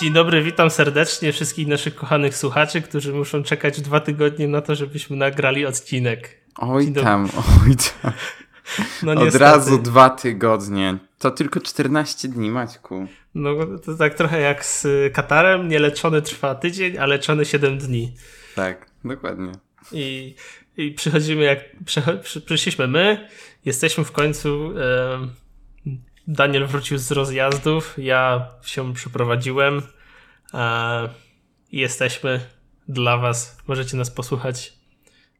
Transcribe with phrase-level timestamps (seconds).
[0.00, 4.74] Dzień dobry, witam serdecznie wszystkich naszych kochanych słuchaczy, którzy muszą czekać dwa tygodnie na to,
[4.74, 6.40] żebyśmy nagrali odcinek.
[6.56, 7.28] Oj tam,
[7.66, 8.12] oj tam.
[9.02, 10.98] No Od razu dwa tygodnie.
[11.18, 13.06] To tylko 14 dni, Maćku.
[13.34, 13.50] No
[13.84, 15.68] to tak trochę jak z Katarem.
[15.68, 18.12] Nieleczony trwa tydzień, a leczony 7 dni.
[18.54, 19.52] Tak, dokładnie.
[19.92, 20.34] I,
[20.76, 21.58] i przychodzimy jak
[22.44, 23.28] przyszliśmy my,
[23.64, 24.72] jesteśmy w końcu.
[24.78, 25.47] E,
[26.28, 29.82] Daniel wrócił z rozjazdów, ja się przeprowadziłem.
[30.54, 31.08] E,
[31.72, 32.40] jesteśmy
[32.88, 33.58] dla Was.
[33.66, 34.72] Możecie nas posłuchać.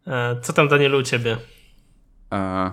[0.06, 1.36] E, co tam, Danielu, u ciebie?
[2.30, 2.72] A,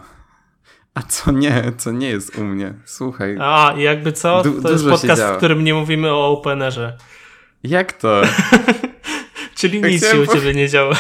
[0.94, 2.74] a co nie, co nie jest u mnie?
[2.86, 3.38] Słuchaj.
[3.40, 4.44] A, jakby co?
[4.44, 6.98] Du to jest podcast, w którym nie mówimy o openerze.
[7.64, 8.22] Jak to?
[9.56, 10.94] Czyli nic się u ciebie nie działo.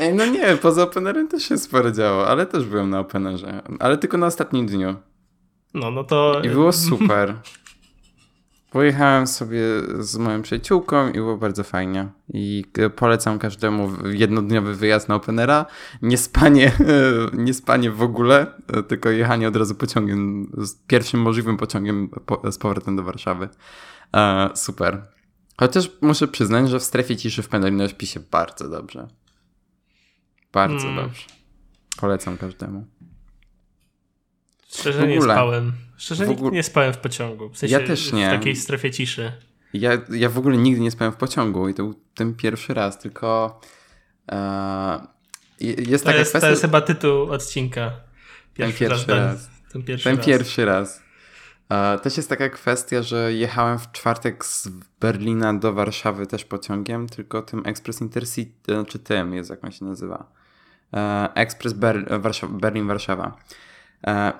[0.00, 3.62] Ej, no nie, poza openerem też się sporo działo, ale też byłem na openerze.
[3.78, 4.94] Ale tylko na ostatnim dniu.
[5.74, 6.40] No, no to...
[6.44, 7.34] I było super.
[8.70, 9.60] Pojechałem sobie
[9.98, 12.08] z moją przyjaciółką i było bardzo fajnie.
[12.34, 12.64] I
[12.96, 15.66] polecam każdemu jednodniowy wyjazd na Openera.
[16.02, 16.72] Nie spanie,
[17.32, 18.46] nie spanie w ogóle,
[18.88, 20.52] tylko jechanie od razu pociągiem,
[20.86, 22.10] pierwszym możliwym pociągiem
[22.50, 23.48] z powrotem do Warszawy.
[24.16, 25.02] E, super.
[25.56, 29.08] Chociaż muszę przyznać, że w strefie ciszy w Pendolino śpi się bardzo dobrze.
[30.52, 31.04] Bardzo hmm.
[31.04, 31.22] dobrze.
[31.96, 32.86] Polecam każdemu.
[34.68, 35.72] Szczerze nie spałem.
[35.96, 36.50] Szczerze ogóle...
[36.50, 37.48] nie spałem w pociągu.
[37.48, 38.28] W sensie ja też nie.
[38.28, 39.32] W takiej strefie ciszy.
[39.72, 42.98] Ja, ja w ogóle nigdy nie spałem w pociągu i to był ten pierwszy raz,
[42.98, 43.60] tylko
[44.32, 45.06] e,
[45.60, 46.46] jest to taka jest, kwestia...
[46.46, 47.92] To jest chyba tytuł odcinka.
[48.54, 49.34] Pierwszy, ten pierwszy raz.
[49.34, 49.50] raz.
[49.72, 50.26] Ten pierwszy ten raz.
[50.26, 51.02] Pierwszy raz.
[51.68, 54.68] E, też jest taka kwestia, że jechałem w czwartek z
[55.00, 59.84] Berlina do Warszawy też pociągiem, tylko tym Express Intercity, znaczy tym jest jak on się
[59.84, 60.39] nazywa.
[60.94, 63.36] E, Express Ber Warszawa, Berlin-Warszawa.
[64.06, 64.32] E,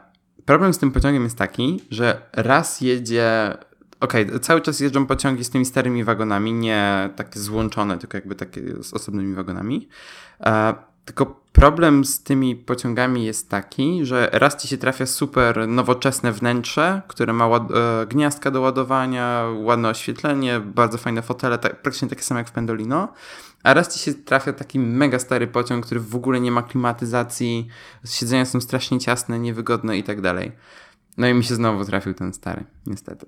[0.45, 3.57] problem z tym pociągiem jest taki, że raz jedzie.
[4.01, 8.35] Okej, okay, cały czas jeżdżą pociągi z tymi starymi wagonami, nie takie złączone, tylko jakby
[8.35, 9.89] takie z osobnymi wagonami.
[11.03, 16.33] E, tylko problem z tymi pociągami jest taki, że raz ci się trafia super nowoczesne
[16.33, 22.09] wnętrze, które ma ład- e, gniazdka do ładowania, ładne oświetlenie, bardzo fajne fotele, tak, praktycznie
[22.09, 23.13] takie same jak w Pendolino.
[23.63, 27.69] A raz ci się trafia taki mega stary pociąg, który w ogóle nie ma klimatyzacji,
[28.05, 30.53] siedzenia są strasznie ciasne, niewygodne i tak dalej.
[31.17, 33.27] No i mi się znowu trafił ten stary, niestety.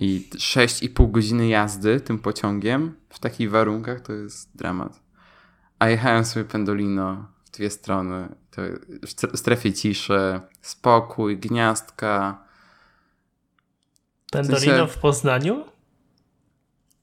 [0.00, 5.00] I 6,5 godziny jazdy tym pociągiem w takich warunkach to jest dramat.
[5.80, 8.28] A jechałem sobie Pendolino w dwie strony.
[8.50, 8.62] To
[9.32, 12.44] w strefie ciszy, spokój, gniazdka.
[14.32, 14.86] Pendolino w, sensie...
[14.86, 15.64] w Poznaniu?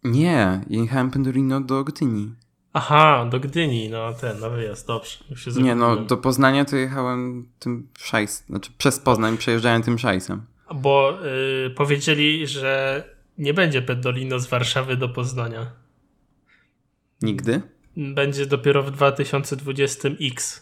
[0.04, 2.36] Nie, jechałem Pendolino do Gdyni.
[2.74, 5.18] Aha, do Gdyni, no ten, no wyjazd, dobrze.
[5.62, 10.46] nie, no do Poznania to jechałem tym szajs, znaczy przez Poznań przejeżdżałem tym szajsem.
[10.76, 13.04] Bo yy, powiedzieli, że
[13.38, 15.72] nie będzie Pendolino z Warszawy do Poznania.
[17.22, 17.77] Nigdy?
[17.98, 20.62] Będzie dopiero w 2020X.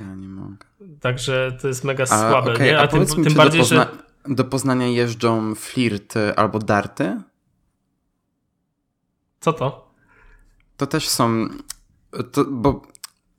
[0.00, 0.66] Ja nie mogę.
[1.00, 2.78] Także to jest mega a, słabe, okay, nie?
[2.78, 4.34] A, a tym, tym bardziej, do Pozna że...
[4.34, 7.22] Do Poznania jeżdżą flirty albo darty?
[9.40, 9.94] Co to?
[10.76, 11.48] To też są.
[12.32, 12.82] To, bo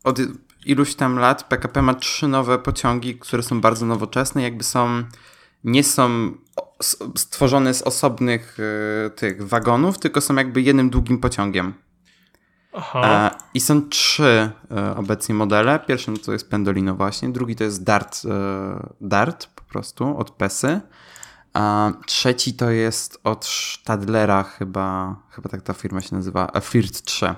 [0.03, 0.19] od
[0.65, 5.03] iluś tam lat PKP ma trzy nowe pociągi, które są bardzo nowoczesne, jakby są.
[5.63, 6.38] Nie są
[7.15, 11.73] stworzone z osobnych y, tych wagonów, tylko są jakby jednym długim pociągiem.
[12.73, 13.31] Aha.
[13.31, 15.79] E, I są trzy e, obecnie modele.
[15.79, 20.81] Pierwszy to jest Pendolino właśnie, drugi to jest Dart, e, Dart po prostu od Pesy.
[21.53, 27.35] A trzeci to jest od Stadlera chyba, chyba tak ta firma się nazywa, Flirt 3.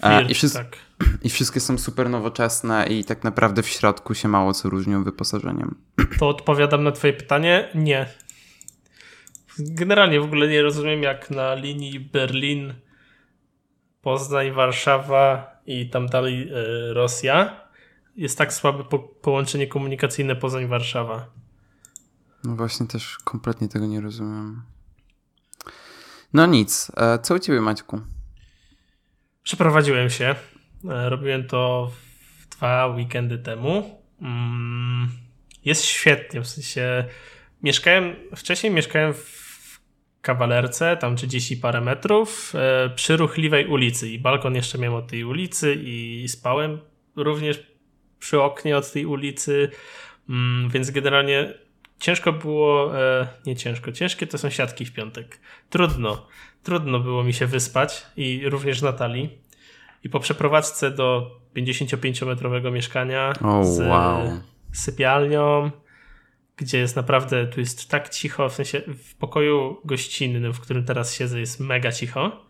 [0.00, 0.76] Flirt, I, wszyscy, tak.
[1.24, 5.74] I wszystkie są super nowoczesne i tak naprawdę w środku się mało co różnią wyposażeniem.
[6.18, 7.68] To odpowiadam na twoje pytanie?
[7.74, 8.06] Nie.
[9.58, 12.74] Generalnie w ogóle nie rozumiem jak na linii Berlin,
[14.02, 17.60] Poznań, Warszawa i tam dalej y, Rosja
[18.16, 21.26] jest tak słabe po połączenie komunikacyjne Poznań-Warszawa.
[22.44, 24.62] No właśnie też kompletnie tego nie rozumiem.
[26.32, 26.92] No nic.
[26.96, 28.00] E, co u ciebie, Maćku?
[29.42, 30.34] Przeprowadziłem się.
[30.90, 31.90] E, robiłem to
[32.50, 34.00] dwa weekendy temu.
[34.20, 35.08] Mm,
[35.64, 37.04] jest świetnie, w sensie
[37.62, 39.39] mieszkałem, wcześniej mieszkałem w
[40.22, 45.24] kawalerce, tam 30 parę metrów, e, przy ruchliwej ulicy i balkon jeszcze miałem od tej
[45.24, 46.78] ulicy i spałem
[47.16, 47.66] również
[48.18, 49.70] przy oknie od tej ulicy,
[50.28, 51.54] mm, więc generalnie
[52.00, 55.40] ciężko było, e, nie ciężko, ciężkie to są siatki w piątek.
[55.70, 56.26] Trudno,
[56.62, 59.38] trudno było mi się wyspać i również Natalii.
[60.04, 64.40] I po przeprowadzce do 55-metrowego mieszkania oh, z wow.
[64.72, 65.70] sypialnią,
[66.60, 71.14] gdzie jest naprawdę, tu jest tak cicho, w sensie w pokoju gościnnym, w którym teraz
[71.14, 72.46] siedzę, jest mega cicho,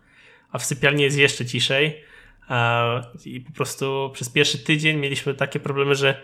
[0.53, 2.03] a w sypialni jest jeszcze ciszej.
[3.25, 6.23] I po prostu przez pierwszy tydzień mieliśmy takie problemy, że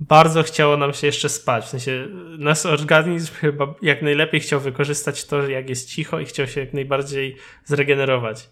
[0.00, 1.64] bardzo chciało nam się jeszcze spać.
[1.64, 2.08] W sensie
[2.38, 6.72] nasz organizm chyba jak najlepiej chciał wykorzystać to, jak jest cicho i chciał się jak
[6.72, 8.50] najbardziej zregenerować.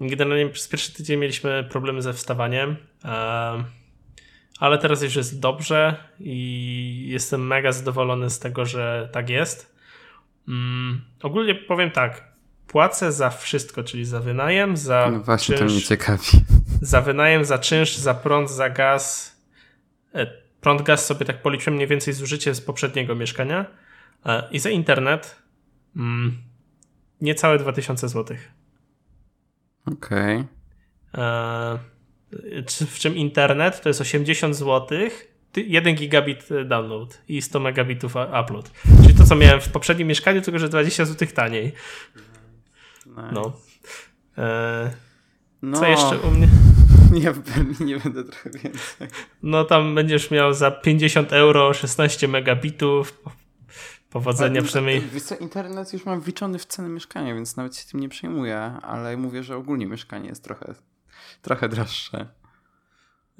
[0.00, 2.76] Generalnie przez pierwszy tydzień mieliśmy problemy ze wstawaniem,
[4.58, 9.74] ale teraz już jest dobrze i jestem mega zadowolony z tego, że tak jest.
[10.48, 12.32] Mm, ogólnie powiem tak,
[12.66, 16.28] płacę za wszystko, czyli za wynajem, za no właśnie, czynsz, to mnie ciekawi.
[16.82, 19.36] Za wynajem, za czynsz, za prąd, za gaz.
[20.14, 20.26] E,
[20.60, 23.66] prąd, gaz sobie tak policzyłem mniej więcej zużycie z poprzedniego mieszkania
[24.26, 25.42] e, i za internet
[25.96, 26.42] mm,
[27.20, 28.36] niecałe 2000 zł.
[29.86, 30.44] Okej.
[31.12, 31.78] Okay.
[32.32, 34.98] E, w czym internet to jest 80 zł,
[35.56, 38.14] 1 gigabit download i 100 megabitów
[38.44, 38.70] upload.
[39.02, 41.72] Czyli to, co miałem w poprzednim mieszkaniu, tylko że 20 zł taniej.
[43.32, 43.52] No.
[44.38, 44.90] E,
[45.62, 45.78] no.
[45.78, 46.48] Co jeszcze u mnie?
[47.32, 49.08] W Berlinie będę trochę więcej.
[49.42, 53.22] No tam będziesz miał za 50 euro 16 megabitów.
[54.10, 55.00] Powodzenia przynajmniej.
[55.12, 58.58] Wiesz co, internet już mam wliczony w cenę mieszkania, więc nawet się tym nie przejmuję,
[58.82, 60.74] ale mówię, że ogólnie mieszkanie jest trochę,
[61.42, 62.26] trochę droższe.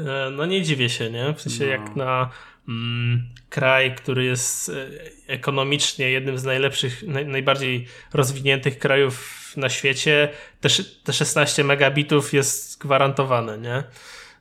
[0.00, 1.34] E, no nie dziwię się, nie?
[1.34, 1.70] W sensie no.
[1.70, 2.30] jak na
[2.68, 4.74] mm, kraj, który jest e,
[5.26, 10.28] ekonomicznie jednym z najlepszych, naj, najbardziej rozwiniętych krajów na świecie,
[10.60, 10.68] te,
[11.04, 13.84] te 16 megabitów jest gwarantowane, nie?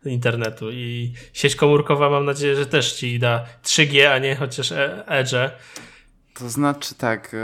[0.05, 5.07] Internetu i sieć komórkowa mam nadzieję, że też ci da 3G, a nie chociaż e,
[5.07, 5.35] Edge.
[6.33, 7.35] To znaczy tak.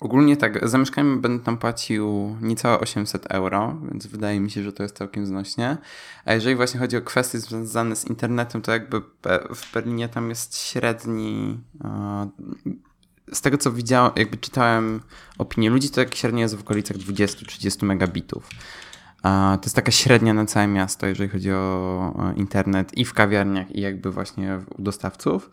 [0.00, 4.72] Ogólnie tak, za mieszkanie będę tam płacił niecałe 800 euro, więc wydaje mi się, że
[4.72, 5.76] to jest całkiem znośnie.
[6.24, 9.00] A jeżeli właśnie chodzi o kwestie związane z internetem, to jakby
[9.54, 11.60] w Berlinie tam jest średni.
[13.32, 15.00] Z tego co widziałem, jakby czytałem
[15.38, 18.48] opinie ludzi, to jak średnio jest w okolicach 20-30 megabitów.
[19.22, 23.80] To jest taka średnia na całe miasto, jeżeli chodzi o internet i w kawiarniach, i
[23.80, 25.50] jakby właśnie u dostawców.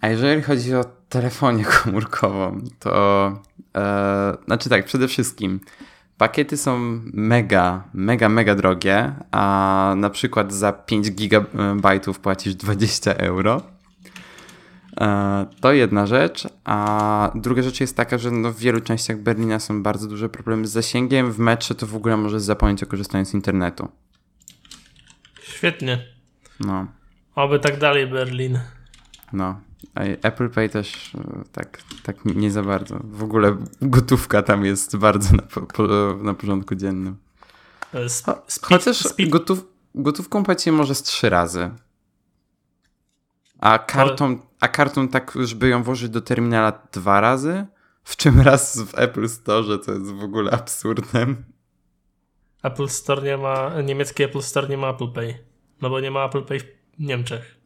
[0.00, 3.26] A jeżeli chodzi o telefonię komórkową, to
[3.76, 5.60] e, znaczy tak, przede wszystkim
[6.18, 13.62] pakiety są mega, mega, mega drogie, a na przykład za 5 gigabajtów płacisz 20 euro.
[15.00, 19.60] E, to jedna rzecz, a druga rzecz jest taka, że no w wielu częściach Berlina
[19.60, 21.32] są bardzo duże problemy z zasięgiem.
[21.32, 23.88] W metrze to w ogóle możesz zapomnieć o korzystaniu z internetu.
[25.42, 26.04] Świetnie.
[26.60, 26.86] No.
[27.34, 28.58] Oby tak dalej Berlin.
[29.32, 29.60] No.
[30.22, 33.00] Apple Pay też e, tak, tak nie za bardzo.
[33.04, 35.82] W ogóle gotówka tam jest bardzo na, po,
[36.22, 37.16] na porządku dziennym.
[37.92, 38.26] Sp
[38.62, 41.70] Chociaż gotów, gotówką płaci może z trzy razy.
[43.58, 47.66] A kartą, a kartą tak już by ją włożyć do terminala dwa razy?
[48.04, 51.44] W czym raz w Apple Store, co jest w ogóle absurdem.
[52.62, 55.34] Apple Store nie ma, niemiecki Apple Store nie ma Apple Pay.
[55.82, 56.64] No bo nie ma Apple Pay w
[56.98, 57.59] Niemczech.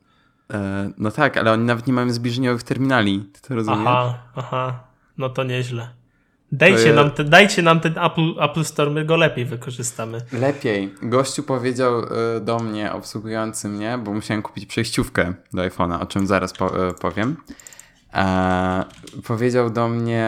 [0.52, 3.30] E, no tak, ale oni nawet nie mają zbliżeniowych terminali.
[3.32, 3.80] Ty to rozumiesz?
[3.86, 4.84] Aha, aha.
[5.18, 5.88] No to nieźle.
[6.52, 10.20] Dajcie, nam, te, dajcie nam ten Apple, Apple Store, my go lepiej wykorzystamy.
[10.32, 10.94] Lepiej.
[11.02, 16.26] Gościu powiedział y, do mnie, obsługujący mnie, bo musiałem kupić przejściówkę do iPhone'a, o czym
[16.26, 16.54] zaraz y,
[17.00, 17.36] powiem.
[18.14, 18.84] E,
[19.26, 20.26] powiedział do mnie,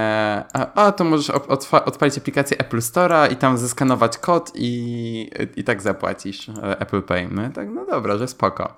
[0.53, 1.31] a, a to możesz
[1.71, 7.29] odpalić aplikację Apple Store'a i tam zeskanować kod i, i tak zapłacisz e, Apple Pay.
[7.31, 8.75] No tak, no dobra, że spoko.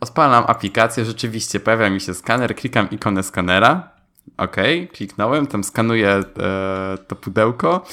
[0.00, 3.90] Odpalam aplikację, rzeczywiście pojawia mi się skaner, klikam ikonę skanera,
[4.36, 4.56] OK,
[4.92, 6.22] kliknąłem, tam skanuję e,
[7.08, 7.84] to pudełko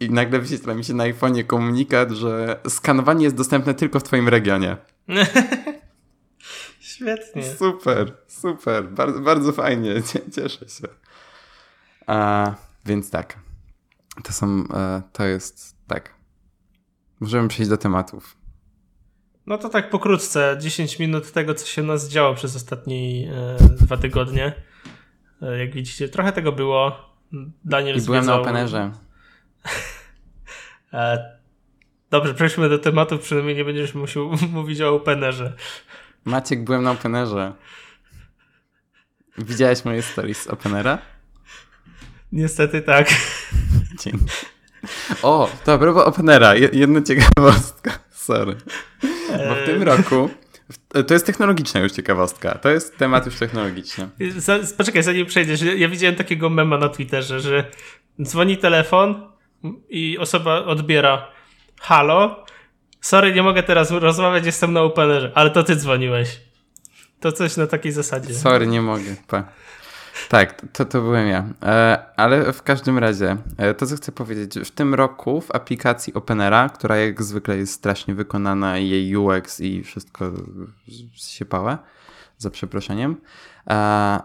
[0.00, 4.28] i nagle wyświetla mi się na iPhone'ie komunikat, że skanowanie jest dostępne tylko w twoim
[4.28, 4.76] regionie.
[6.94, 7.42] Świetnie.
[7.42, 9.94] Super, super, bardzo, bardzo fajnie,
[10.34, 10.88] cieszę się.
[12.06, 12.54] A,
[12.86, 13.38] więc tak,
[14.24, 16.14] to są, e, to jest, tak.
[17.20, 18.36] Możemy przejść do tematów.
[19.46, 23.30] No to tak pokrótce, 10 minut tego, co się u nas działo przez ostatnie
[23.80, 24.52] dwa tygodnie.
[25.42, 27.14] E, jak widzicie, trochę tego było.
[27.64, 28.36] Daniel I byłem zwiedzał...
[28.36, 28.92] na Openerze.
[30.92, 31.38] E,
[32.10, 35.52] dobrze, przejdźmy do tematu, przynajmniej nie będziesz musiał mówić o Openerze.
[36.24, 37.52] Maciek, byłem na Openerze.
[39.38, 40.98] Widziałeś moje stories z Openera?
[42.32, 43.08] Niestety tak.
[44.00, 44.24] Dzięki.
[45.22, 47.98] O, to a propos Openera, jedna ciekawostka.
[48.10, 48.56] Sorry.
[49.48, 50.30] Bo w tym e, roku
[51.06, 52.58] to jest technologiczna już ciekawostka.
[52.58, 54.08] To jest temat już technologiczny.
[54.76, 55.62] Poczekaj, zanim przejdziesz.
[55.76, 57.70] Ja widziałem takiego mema na Twitterze, że
[58.22, 59.32] dzwoni telefon
[59.88, 61.28] i osoba odbiera
[61.80, 62.43] halo,
[63.04, 66.40] sorry, nie mogę teraz rozmawiać, jestem na openerze, ale to ty dzwoniłeś.
[67.20, 68.34] To coś na takiej zasadzie.
[68.34, 69.16] Sorry, nie mogę.
[69.28, 69.44] Pa.
[70.28, 71.44] Tak, to, to byłem ja.
[71.62, 76.14] E, ale w każdym razie, e, to co chcę powiedzieć, w tym roku w aplikacji
[76.14, 80.32] Openera, która jak zwykle jest strasznie wykonana, jej UX i wszystko
[81.14, 81.78] siepałe,
[82.38, 83.16] za przeproszeniem,
[83.70, 84.20] e,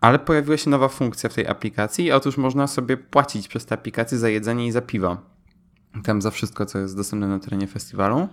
[0.00, 2.12] ale pojawiła się nowa funkcja w tej aplikacji.
[2.12, 5.33] Otóż można sobie płacić przez tę aplikację za jedzenie i za piwo.
[6.04, 8.28] Tam za wszystko, co jest dostępne na terenie festiwalu.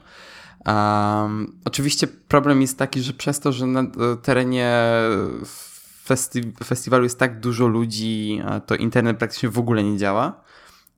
[0.66, 3.84] Um, oczywiście problem jest taki, że przez to, że na
[4.22, 4.74] terenie
[6.04, 10.42] festi festiwalu jest tak dużo ludzi, to internet praktycznie w ogóle nie działa.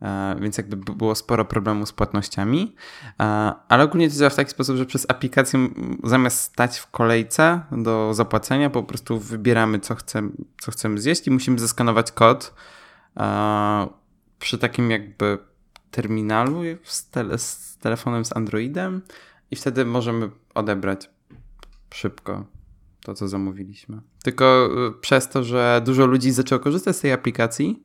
[0.03, 2.75] E, więc jakby było sporo problemów z płatnościami.
[3.19, 3.23] E,
[3.67, 5.69] ale ogólnie to działa w taki sposób, że przez aplikację
[6.03, 11.31] zamiast stać w kolejce do zapłacenia, po prostu wybieramy, co chcemy, co chcemy zjeść i
[11.31, 12.53] musimy zeskanować kod
[13.17, 13.87] e,
[14.39, 15.37] przy takim jakby
[15.93, 19.01] terminalu z, tele, z telefonem z Androidem
[19.51, 21.09] i wtedy możemy odebrać
[21.93, 22.45] szybko
[23.03, 24.01] to, co zamówiliśmy.
[24.23, 24.69] Tylko
[25.01, 27.83] przez to, że dużo ludzi zaczęło korzystać z tej aplikacji,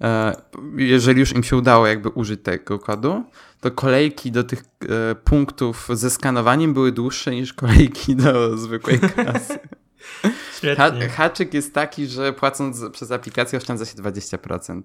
[0.00, 0.36] E,
[0.76, 3.24] jeżeli już im się udało jakby użyć tego kodu,
[3.60, 9.58] to kolejki do tych e, punktów ze skanowaniem były dłuższe niż kolejki do zwykłej kasy.
[10.76, 14.82] Ha haczyk jest taki, że płacąc przez aplikację oszczędza się 20%.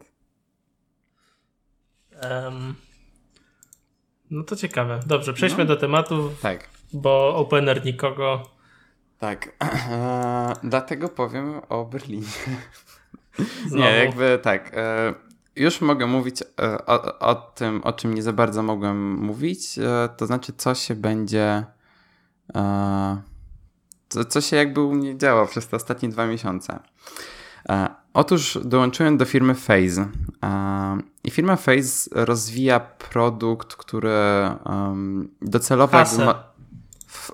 [2.29, 2.75] Um,
[4.31, 4.99] no to ciekawe.
[5.05, 5.67] Dobrze, przejdźmy no.
[5.67, 6.31] do tematu.
[6.41, 6.67] Tak.
[6.93, 8.49] Bo opener nikogo.
[9.19, 9.55] Tak.
[9.59, 12.27] Eee, dlatego powiem o Berlinie.
[13.71, 14.71] Nie, jakby tak.
[14.73, 15.13] E,
[15.55, 19.77] już mogę mówić e, o, o, tym, o czym nie za bardzo mogłem mówić.
[19.79, 21.63] E, to znaczy, co się będzie.
[24.09, 26.79] Co, co się jakby u mnie działo przez te ostatnie dwa miesiące.
[28.13, 30.07] Otóż dołączyłem do firmy Phase.
[31.23, 34.09] I firma Phase rozwija produkt, który
[35.41, 35.97] docelowo.
[35.97, 36.25] Hasę.
[36.25, 36.51] Ma,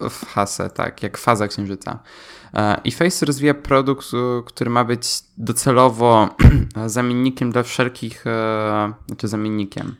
[0.09, 1.99] w, hasę, tak, jak faza księżyca.
[2.53, 4.07] E, I Face rozwija produkt,
[4.45, 5.07] który ma być
[5.37, 6.29] docelowo
[6.85, 9.95] zamiennikiem dla wszelkich, e, znaczy zamiennikiem,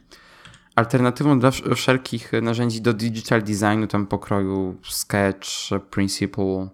[0.76, 5.50] alternatywą dla wszelkich narzędzi do digital designu, tam pokroju Sketch,
[5.90, 6.68] Principle,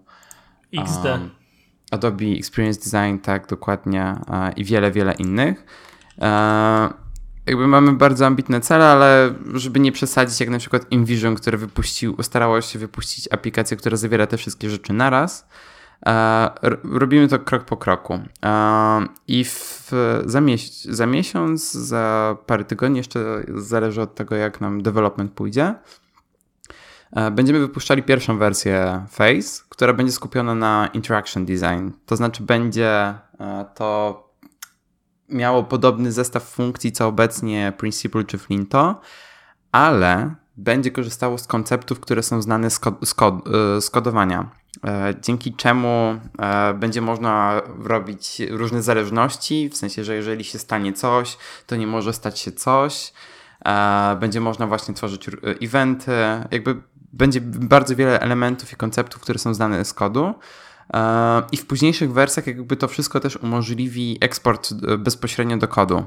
[0.72, 1.04] XD.
[1.04, 1.30] Um,
[1.90, 4.16] Adobe Experience Design, tak, dokładnie,
[4.56, 5.64] i wiele, wiele innych.
[7.46, 12.16] Jakby mamy bardzo ambitne cele, ale żeby nie przesadzić, jak na przykład InVision, które wypuścił,
[12.22, 15.48] starało się wypuścić aplikację, która zawiera te wszystkie rzeczy naraz,
[16.06, 16.50] e,
[16.84, 18.18] robimy to krok po kroku.
[18.44, 19.90] E, I w,
[20.24, 20.40] za,
[20.84, 26.03] za miesiąc, za parę tygodni, jeszcze zależy od tego, jak nam development pójdzie, e,
[27.32, 31.90] będziemy wypuszczali pierwszą wersję Face, która będzie skupiona na interaction design.
[32.06, 33.14] To znaczy będzie
[33.74, 34.24] to
[35.28, 39.00] miało podobny zestaw funkcji co obecnie Principle czy Flinto,
[39.72, 43.34] ale będzie korzystało z konceptów, które są znane z, kod z, kod
[43.80, 44.50] z kodowania.
[44.84, 50.92] E, dzięki czemu e, będzie można robić różne zależności, w sensie, że jeżeli się stanie
[50.92, 53.12] coś, to nie może stać się coś.
[53.64, 55.30] E, będzie można właśnie tworzyć
[55.62, 56.12] eventy,
[56.50, 56.82] jakby
[57.14, 60.34] będzie bardzo wiele elementów i konceptów, które są znane z kodu.
[61.52, 66.04] I w późniejszych wersjach jakby to wszystko też umożliwi eksport bezpośrednio do kodu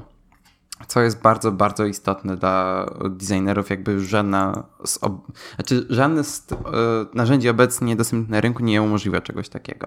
[0.86, 5.26] co jest bardzo, bardzo istotne dla designerów, jakby żadna z ob...
[5.54, 6.56] znaczy, żadne z e,
[7.14, 9.86] narzędzi obecnie dostępnych na rynku nie umożliwia czegoś takiego.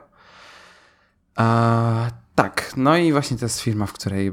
[2.35, 4.31] Tak, no i właśnie to jest firma, w której e,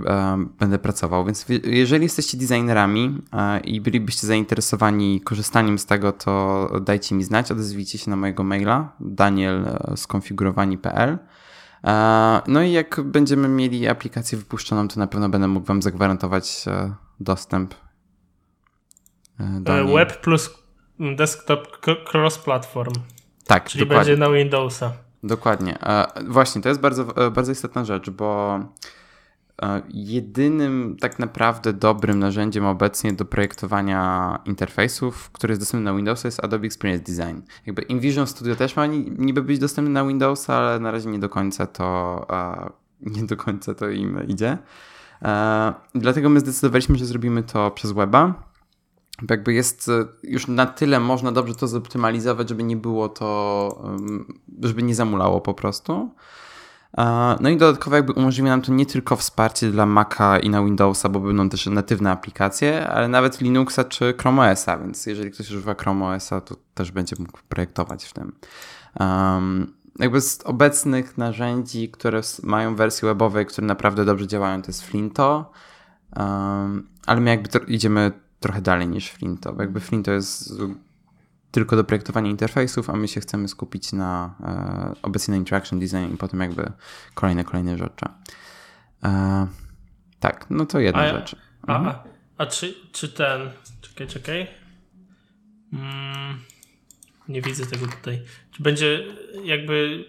[0.59, 7.15] będę pracował, więc jeżeli jesteście designerami e, i bylibyście zainteresowani korzystaniem z tego, to dajcie
[7.15, 11.19] mi znać, odezwijcie się na mojego maila daniel.skonfigurowani.pl
[11.85, 16.65] E, no i jak będziemy mieli aplikację wypuszczoną, to na pewno będę mógł Wam zagwarantować
[16.67, 17.75] e, dostęp
[19.41, 19.95] e, do niej.
[19.95, 20.51] Web plus
[21.01, 22.93] desktop cross-platform.
[23.47, 24.17] Tak, Czyli dokładnie.
[24.17, 24.93] będzie na Windowsa.
[25.23, 25.79] Dokładnie.
[26.29, 28.59] Właśnie, to jest bardzo, bardzo istotna rzecz, bo
[29.89, 36.45] Jedynym tak naprawdę dobrym narzędziem obecnie do projektowania interfejsów, który jest dostępny na Windowsa jest
[36.45, 37.41] Adobe Experience Design.
[37.67, 41.29] Jakby InVision Studio też ma niby być dostępny na Windowsa, ale na razie nie do
[41.29, 42.27] końca to
[43.01, 44.59] nie do końca to im idzie.
[45.95, 48.48] Dlatego my zdecydowaliśmy, że zrobimy to przez weba.
[49.31, 49.91] Jakby jest
[50.23, 53.91] już na tyle można dobrze to zoptymalizować, żeby nie było to,
[54.63, 56.11] żeby nie zamulało po prostu.
[57.41, 61.09] No i dodatkowo jakby umożliwia nam to nie tylko wsparcie dla Maca i na Windowsa,
[61.09, 65.75] bo będą też natywne aplikacje, ale nawet Linuxa czy Chrome OSa, więc jeżeli ktoś używa
[65.75, 68.33] Chrome OSa, to też będzie mógł projektować w tym.
[69.01, 74.83] Um, jakby z obecnych narzędzi, które mają wersje webowe, które naprawdę dobrze działają, to jest
[74.83, 75.51] Flinto,
[76.17, 79.57] um, ale my jakby idziemy trochę dalej niż Flinto.
[79.59, 80.53] Jakby Flinto jest
[81.51, 86.15] tylko do projektowania interfejsów, a my się chcemy skupić na e, obecnie na interaction design
[86.15, 86.73] i potem jakby
[87.15, 88.07] kolejne, kolejne rzeczy.
[89.05, 89.47] E,
[90.21, 91.37] tak, no to jedna a, rzecz.
[91.69, 91.87] Mhm.
[91.87, 92.05] A,
[92.39, 93.51] a czy, czy ten.
[93.81, 94.47] Czekaj, czekaj.
[95.73, 96.39] Mm,
[97.29, 98.23] nie widzę tego tutaj.
[98.51, 99.05] Czy będzie
[99.45, 100.05] jakby.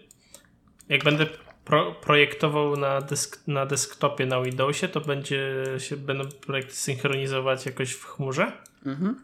[0.89, 1.25] Jak będę
[1.69, 7.91] pro, projektował na, desk, na desktopie na Windowsie, to będzie się będą projekty synchronizować jakoś
[7.91, 8.51] w chmurze?
[8.85, 9.15] Mhm.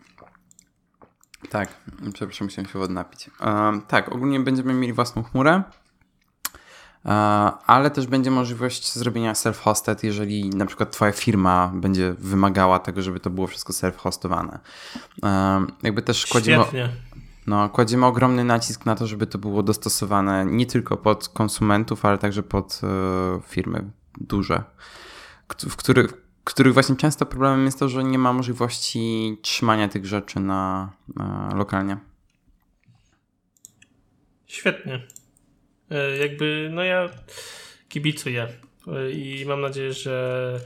[1.49, 1.69] Tak,
[2.13, 3.29] przepraszam, musiałem się wody napić.
[3.41, 5.63] Um, tak, ogólnie będziemy mieli własną chmurę,
[7.05, 7.11] uh,
[7.65, 13.19] ale też będzie możliwość zrobienia self-hosted, jeżeli na przykład twoja firma będzie wymagała tego, żeby
[13.19, 14.57] to było wszystko self-hostowane.
[15.23, 16.89] Um, jakby też kładziemy,
[17.47, 22.17] no, kładziemy ogromny nacisk na to, żeby to było dostosowane nie tylko pod konsumentów, ale
[22.17, 24.63] także pod uh, firmy duże,
[25.69, 30.39] w których których właśnie często problemem jest to, że nie ma możliwości trzymania tych rzeczy
[30.39, 31.97] na, na lokalnie.
[34.47, 35.07] Świetnie.
[35.91, 37.09] E, jakby, no ja
[37.89, 38.47] kibicuję
[38.87, 40.59] e, i mam nadzieję, że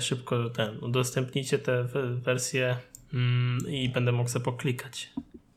[0.00, 1.84] szybko ten, udostępnicie te
[2.22, 2.76] wersje
[3.14, 5.12] mm, i będę mógł sobie poklikać.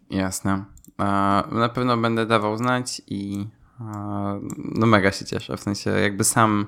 [0.10, 0.66] Jasne.
[1.52, 3.48] Na pewno będę dawał znać i
[4.56, 5.58] no mega się cieszę.
[5.58, 6.66] W sensie jakby sam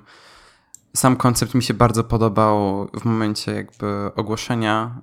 [0.94, 5.02] sam koncept mi się bardzo podobał w momencie jakby ogłoszenia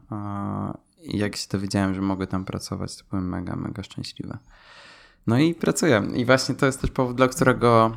[1.03, 4.39] i jak się dowiedziałem, że mogę tam pracować, to byłem mega, mega szczęśliwy.
[5.27, 6.03] No i pracuję.
[6.15, 7.97] I właśnie to jest też powód, dla którego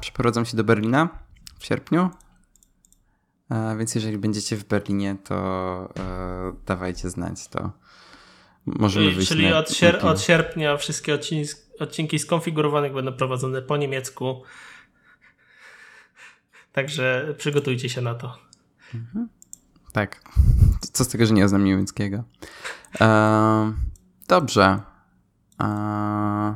[0.00, 1.08] przeprowadzam się do Berlina
[1.58, 2.10] w sierpniu.
[3.78, 5.34] Więc jeżeli będziecie w Berlinie, to
[5.98, 7.70] e, dawajcie znać, to
[8.78, 13.76] możemy wyjść Czyli na, od, sier od sierpnia wszystkie odcinki, odcinki skonfigurowanych będą prowadzone po
[13.76, 14.42] niemiecku
[16.72, 18.38] Także przygotujcie się na to.
[18.94, 19.28] Mhm.
[19.92, 20.22] Tak.
[20.92, 22.24] Co z tego, że nie znam niemieckiego.
[23.00, 23.72] Eee,
[24.28, 24.80] dobrze.
[25.60, 26.54] Eee,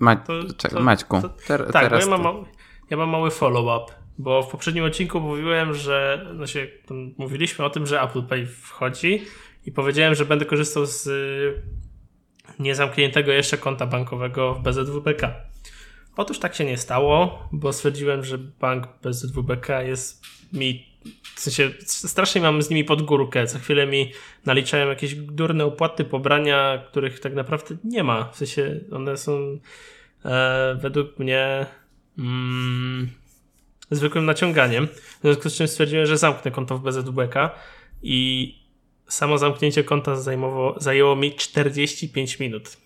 [0.00, 2.44] Ma to, to, Maćku, ter, tak, teraz ja mam,
[2.90, 6.82] ja mam mały follow-up, bo w poprzednim odcinku mówiłem, że znaczy,
[7.18, 9.24] mówiliśmy o tym, że Apple Pay wchodzi
[9.66, 11.62] i powiedziałem, że będę korzystał z y,
[12.58, 15.34] niezamkniętego jeszcze konta bankowego w BZWPK.
[16.16, 20.90] Otóż tak się nie stało, bo stwierdziłem, że bank bez WBK jest mi.
[21.36, 23.46] W sensie strasznie mam z nimi pod górkę.
[23.46, 24.12] Co chwilę mi
[24.46, 28.24] naliczają jakieś durne opłaty pobrania, których tak naprawdę nie ma.
[28.24, 29.58] W sensie one są
[30.24, 31.66] e, według mnie
[32.18, 33.10] mm,
[33.90, 34.86] zwykłym naciąganiem.
[34.86, 37.34] W związku z czym stwierdziłem, że zamknę konto w BZWBK
[38.02, 38.54] i
[39.10, 42.76] samo zamknięcie konta zajmowało, zajęło mi 45 minut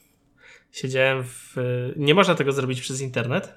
[0.74, 1.56] siedziałem w.
[1.96, 3.54] Nie można tego zrobić przez internet.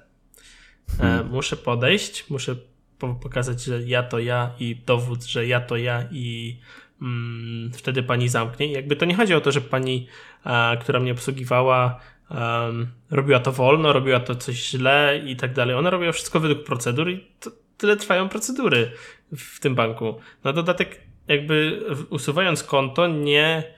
[0.92, 1.28] E, hmm.
[1.30, 2.56] Muszę podejść, muszę
[2.98, 6.58] pokazać, że ja to ja i dowód, że ja to ja i
[7.02, 8.66] mm, wtedy pani zamknie.
[8.66, 10.06] I jakby to nie chodzi o to, że pani,
[10.44, 12.00] a, która mnie obsługiwała,
[12.30, 15.74] um, robiła to wolno, robiła to coś źle i tak dalej.
[15.74, 18.92] Ona robiła wszystko według procedur i to, tyle trwają procedury
[19.36, 20.20] w tym banku.
[20.44, 23.74] Na dodatek, jakby usuwając konto, nie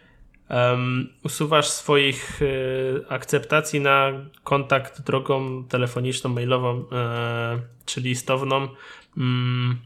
[0.50, 4.12] um, usuwasz swoich y, akceptacji na
[4.44, 8.68] kontakt drogą telefoniczną, mailową e, czy listowną
[9.16, 9.78] mm,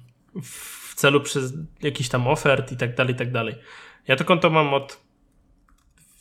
[0.42, 3.54] w celu przez jakiś tam ofert i tak dalej, i tak dalej.
[4.08, 5.04] Ja to konto mam od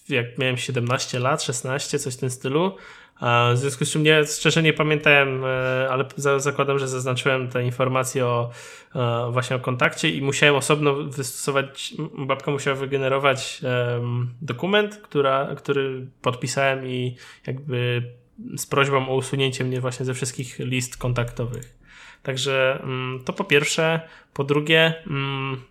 [0.10, 2.78] jak miałem 17 lat, 16, coś w tym stylu.
[3.54, 6.06] W związku z czym nie, szczerze nie pamiętałem, e, ale
[6.38, 8.50] zakładam, że zaznaczyłem te informacje o
[8.96, 13.62] e, właśnie o kontakcie i musiałem osobno wystosować, babka musiała wygenerować
[14.42, 17.16] dokument, która, który podpisałem i
[17.48, 18.04] jakby
[18.58, 21.78] z prośbą o usunięcie mnie właśnie ze wszystkich list kontaktowych.
[22.24, 24.02] Także mm, to po pierwsze.
[24.34, 25.62] Po drugie, mm,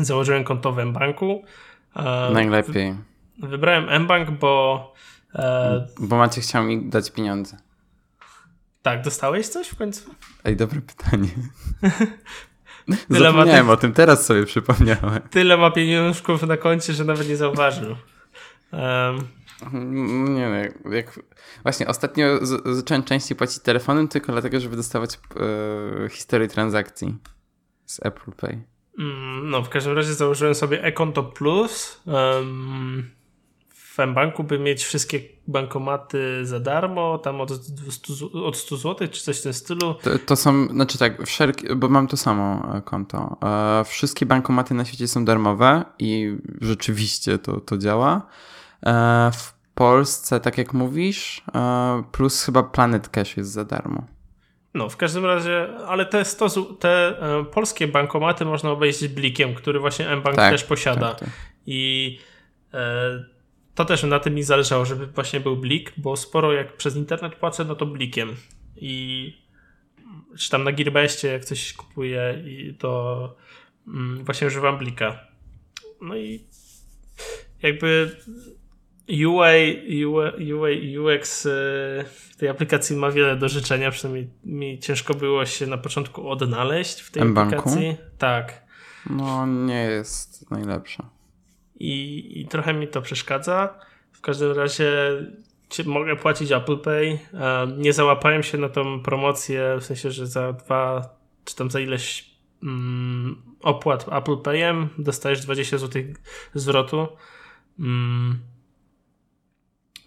[0.00, 1.44] założyłem konto w banku.
[2.32, 2.94] Najlepiej.
[3.38, 5.23] Wybrałem mBank, bo E...
[5.98, 7.56] Bo Macie chciał mi dać pieniądze.
[8.82, 10.14] Tak, dostałeś coś w końcu?
[10.44, 11.28] Ej, dobre pytanie.
[13.08, 15.20] Zapomniałem o tym, teraz sobie przypomniałem.
[15.30, 17.96] Tyle ma pieniążków na koncie, że nawet nie zauważył.
[18.72, 19.18] Um.
[20.34, 21.20] Nie no, jak,
[21.62, 22.26] właśnie ostatnio
[22.64, 27.16] zacząłem częściej płacić telefonem tylko dlatego, żeby dostawać e, historię transakcji
[27.86, 28.62] z Apple Pay.
[28.98, 32.02] Mm, no, w każdym razie założyłem sobie Ekonto Plus.
[32.06, 33.10] Um,
[33.98, 37.50] mBanku by mieć wszystkie bankomaty za darmo, tam od
[37.90, 39.94] 100, od 100 zł, czy coś w tym stylu.
[39.94, 43.36] To, to są, znaczy tak, wszelkie, bo mam to samo e, konto.
[43.80, 48.26] E, wszystkie bankomaty na świecie są darmowe i rzeczywiście to, to działa.
[48.86, 54.04] E, w Polsce, tak jak mówisz, e, plus chyba Planet Cash jest za darmo.
[54.74, 57.14] No, w każdym razie, ale te, stosu, te
[57.52, 61.08] polskie bankomaty można obejrzeć blikiem, który właśnie mBank tak, też posiada.
[61.08, 61.28] Tak, tak.
[61.66, 62.18] I
[63.74, 67.34] to też na tym mi zależało, żeby właśnie był blik, bo sporo jak przez internet
[67.34, 68.36] płacę, no to blikiem.
[68.76, 69.44] I
[70.38, 73.36] czy tam na Gearbestie jak coś kupuję, i to
[73.88, 75.18] mm, właśnie używam blika.
[76.00, 76.44] No i
[77.62, 78.16] jakby
[79.08, 80.04] UI,
[80.54, 81.48] UI, UX
[82.38, 87.10] tej aplikacji ma wiele do życzenia, przynajmniej mi ciężko było się na początku odnaleźć w
[87.10, 87.54] tej M-banku?
[87.54, 87.96] aplikacji.
[88.18, 88.64] Tak.
[89.10, 91.13] No nie jest najlepsza.
[91.80, 93.78] I, I trochę mi to przeszkadza.
[94.12, 94.92] W każdym razie
[95.86, 97.18] mogę płacić Apple Pay.
[97.76, 101.08] Nie załapałem się na tą promocję, w sensie, że za dwa,
[101.44, 102.30] czy tam za ileś
[102.62, 106.02] mm, opłat Apple Payem dostajesz 20 zł
[106.54, 107.08] zwrotu.
[107.78, 108.38] Mm.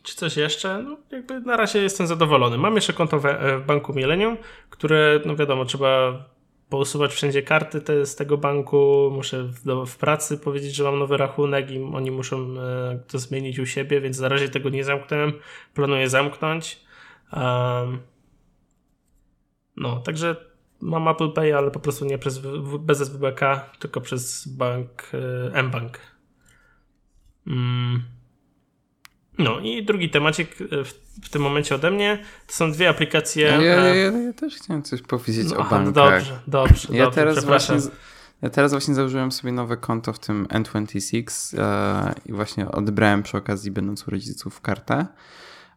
[0.04, 0.84] Czy coś jeszcze?
[0.84, 2.58] No, jakby na razie jestem zadowolony.
[2.58, 3.24] Mam jeszcze konto w,
[3.64, 4.38] w banku Millennium,
[4.70, 6.24] które, no wiadomo, trzeba
[6.70, 11.18] pousuwać wszędzie karty te, z tego banku, muszę w, w, pracy powiedzieć, że mam nowy
[11.18, 15.34] rachunek i oni muszą e, to zmienić u siebie, więc na razie tego nie zamknąłem.
[15.74, 16.80] Planuję zamknąć.
[17.34, 18.00] Um,
[19.76, 20.36] no, także
[20.82, 22.42] mam Apple Pay, ale po prostu nie przez
[22.80, 23.18] bez
[23.80, 25.12] tylko przez bank
[25.54, 26.00] e, mBank.
[27.48, 28.17] Mm.
[29.38, 33.48] No i drugi temacik e, w, w, tym momencie ode mnie to są dwie aplikacje.
[33.48, 35.94] Ja, ja, ja, ja też chciałem coś powiedzieć no, o bankach.
[35.94, 36.88] Dobrze, dobrze.
[36.92, 37.78] Ja, dobrze, teraz właśnie,
[38.42, 43.38] ja teraz właśnie założyłem sobie nowe konto w tym N26 e, i właśnie odebrałem przy
[43.38, 45.06] okazji, będąc u rodziców, kartę.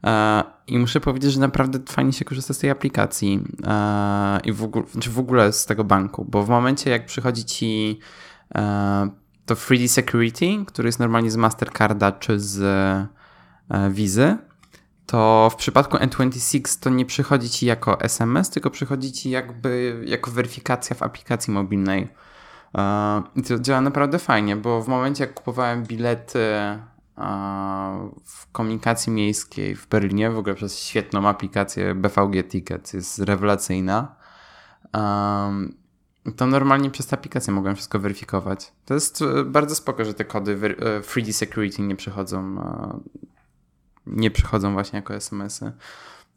[0.05, 4.63] E, I muszę powiedzieć, że naprawdę fajnie się korzysta z tej aplikacji e, i w
[4.63, 7.99] ogóle, znaczy w ogóle z tego banku, bo w momencie jak przychodzi ci
[8.55, 9.11] e,
[9.47, 13.20] to 3D Security, który jest normalnie z Mastercarda czy z e,
[13.91, 14.37] Wizy,
[15.07, 20.31] to w przypadku N26 to nie przychodzi ci jako SMS, tylko przychodzi ci jakby jako
[20.31, 22.09] weryfikacja w aplikacji mobilnej.
[22.75, 26.79] E, I to działa naprawdę fajnie, bo w momencie jak kupowałem bilety e,
[28.25, 34.15] w komunikacji miejskiej w Berlinie, w ogóle przez świetną aplikację BVG Ticket, jest rewelacyjna,
[36.37, 38.73] to normalnie przez tę aplikację mogłem wszystko weryfikować.
[38.85, 40.59] To jest bardzo spoko, że te kody
[41.01, 42.57] 3D Security nie przychodzą
[44.13, 45.73] nie przychodzą właśnie jako SMS-y.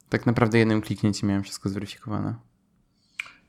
[0.10, 2.36] Tak naprawdę jednym kliknięciem miałem wszystko zweryfikowane.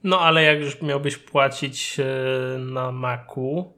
[0.05, 3.73] No ale jak już miałbyś płacić e, na Macu,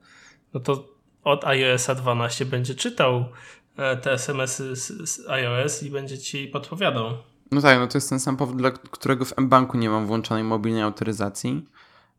[0.54, 0.88] no to
[1.24, 3.24] od iOS 12 będzie czytał
[3.76, 7.10] e, te SMS-y z iOS i będzie ci podpowiadał.
[7.50, 10.44] No tak, no to jest ten sam powód, dla którego w mBanku nie mam włączonej
[10.44, 11.68] mobilnej autoryzacji,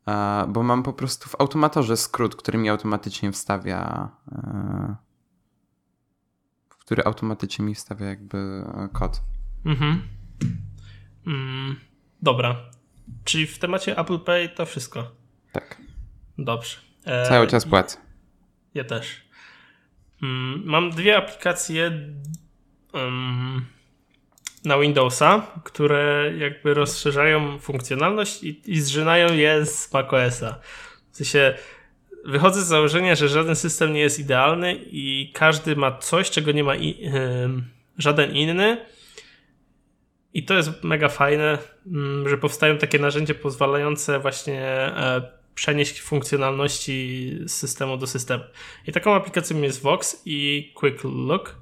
[0.08, 4.10] e, bo mam po prostu w automatorze skrót, który mi automatycznie wstawia
[6.88, 9.22] który automatycznie mi wstawia jakby e, kod.
[9.66, 10.02] Mhm.
[11.28, 11.76] Mm,
[12.22, 12.56] dobra.
[13.24, 15.12] Czyli w temacie Apple Pay to wszystko.
[15.52, 15.82] Tak.
[16.38, 16.78] Dobrze.
[17.06, 17.98] E, Cały czas płacę.
[18.74, 19.22] Ja też.
[20.24, 21.92] Mm, mam dwie aplikacje
[22.94, 23.66] um,
[24.66, 30.60] na Windowsa, które jakby rozszerzają funkcjonalność i, i zżynają je z macOSa.
[31.12, 31.58] W sensie
[32.28, 36.64] wychodzę z założenia, że żaden system nie jest idealny i każdy ma coś, czego nie
[36.64, 37.12] ma i, yy,
[37.98, 38.86] żaden inny.
[40.34, 45.22] I to jest mega fajne, yy, że powstają takie narzędzia pozwalające właśnie e,
[45.56, 48.44] przenieść funkcjonalności z systemu do systemu.
[48.88, 51.56] I taką aplikacją jest Vox i Quick Look.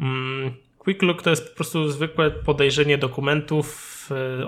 [0.00, 3.92] Mm, Quick Look to jest po prostu zwykłe podejrzenie dokumentów,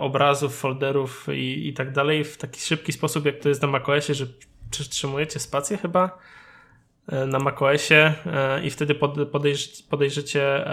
[0.00, 4.14] obrazów, folderów i, i tak dalej w taki szybki sposób, jak to jest na macOSie,
[4.14, 4.27] że
[4.82, 6.18] przytrzymujecie spację chyba
[7.08, 8.94] e, na macOSie e, i wtedy
[9.32, 10.64] podejrz, podejrzycie,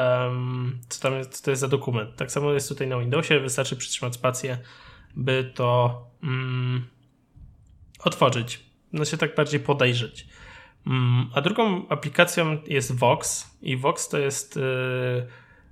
[0.90, 2.16] co tam jest, co to jest za dokument.
[2.16, 4.58] Tak samo jest tutaj na Windowsie, wystarczy przytrzymać spację,
[5.16, 6.88] by to mm,
[8.00, 8.66] otworzyć.
[8.94, 10.28] No się tak bardziej podejrzeć.
[10.88, 14.62] Mm, a drugą aplikacją jest Vox i Vox to jest y,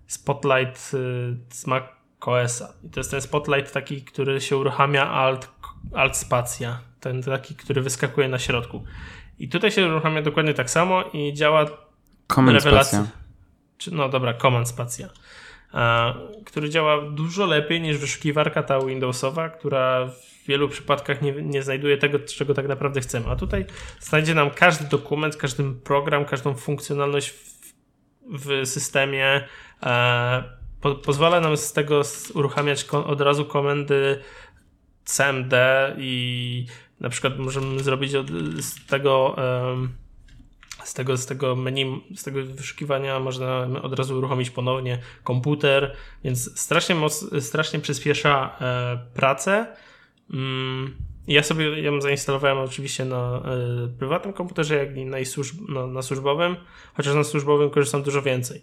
[0.08, 2.74] Spotlight y, z macOSa.
[2.84, 5.52] I to jest ten Spotlight taki, który się uruchamia alt,
[5.94, 8.84] alt spacja ten taki, który wyskakuje na środku.
[9.40, 11.66] I tutaj się uruchamia dokładnie tak samo i działa
[12.36, 13.08] Command rewelacja.
[13.78, 15.10] Czy, no dobra, Command Spacja.
[15.72, 16.14] A,
[16.46, 21.98] który działa dużo lepiej niż wyszukiwarka ta Windowsowa, która w wielu przypadkach nie, nie znajduje
[21.98, 23.26] tego, czego tak naprawdę chcemy.
[23.30, 23.66] A tutaj
[24.00, 27.74] znajdzie nam każdy dokument, każdy program, każdą funkcjonalność w,
[28.46, 29.48] w systemie.
[29.84, 30.44] E,
[30.82, 32.02] po, pozwala nam z tego
[32.34, 34.20] uruchamiać od razu komendy
[35.06, 35.54] CMD
[35.98, 36.66] i
[37.00, 38.28] na przykład możemy zrobić od,
[38.60, 39.36] z tego
[40.84, 46.60] z tego, z tego menu, z tego wyszukiwania można od razu uruchomić ponownie komputer, więc
[46.60, 49.68] strasznie moc, strasznie przyspiesza e, pracę.
[50.34, 50.94] Mm,
[51.30, 53.42] ja sobie ją zainstalowałem oczywiście na
[53.86, 56.56] y, prywatnym komputerze, jak i na, służb, no, na służbowym,
[56.94, 58.62] chociaż na służbowym korzystam dużo więcej.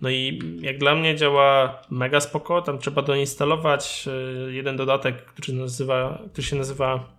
[0.00, 4.08] No i jak dla mnie działa mega spoko, tam trzeba doinstalować
[4.48, 7.17] y, jeden dodatek, który, nazywa, który się nazywa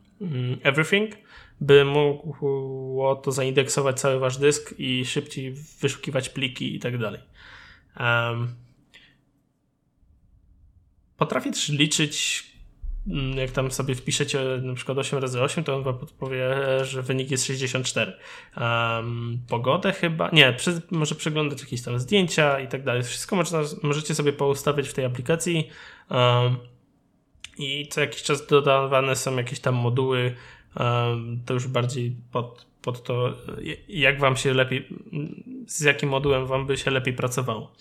[0.64, 1.16] Everything,
[1.62, 7.22] by mogło to zaindeksować cały wasz dysk i szybciej wyszukiwać pliki i tak dalej.
[8.00, 8.56] Um,
[11.18, 12.50] potrafi też liczyć
[13.08, 16.50] Mm, jak tam sobie wpiszecie na przykład 8 razy 8 to on wam podpowie,
[16.82, 18.14] że wynik jest 64.
[18.58, 23.04] Um, pogodę chyba, nie, przy, może przeglądać jakieś tam zdjęcia i tak dalej.
[23.04, 25.70] Wszystko można, możecie sobie poustawiać w tej aplikacji
[26.10, 26.58] um,
[27.60, 30.36] i co jakiś czas dodawane są jakieś tam moduły,
[30.80, 33.34] um, to już bardziej pod, pod to,
[33.88, 34.88] jak wam się lepiej,
[35.68, 37.72] z jakim modułem wam by się lepiej pracowało.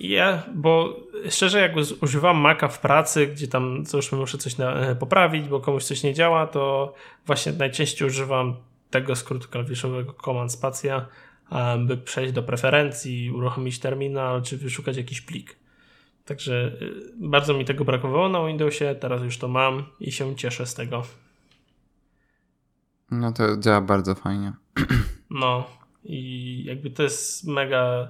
[0.00, 4.96] Ja, bo szczerze, jak używam Maca w pracy, gdzie tam załóżmy muszę coś na, e,
[4.96, 6.94] poprawić, bo komuś coś nie działa, to
[7.26, 8.56] właśnie najczęściej używam
[8.90, 11.06] tego skrótu klawiszowego Command Spacja,
[11.78, 15.59] by przejść do preferencji, uruchomić terminal, czy wyszukać jakiś plik.
[16.30, 16.68] Także e,
[17.16, 21.02] bardzo mi tego brakowało na Windowsie, teraz już to mam i się cieszę z tego.
[23.10, 24.52] No to działa bardzo fajnie.
[25.30, 25.70] No
[26.04, 28.08] i jakby to jest mega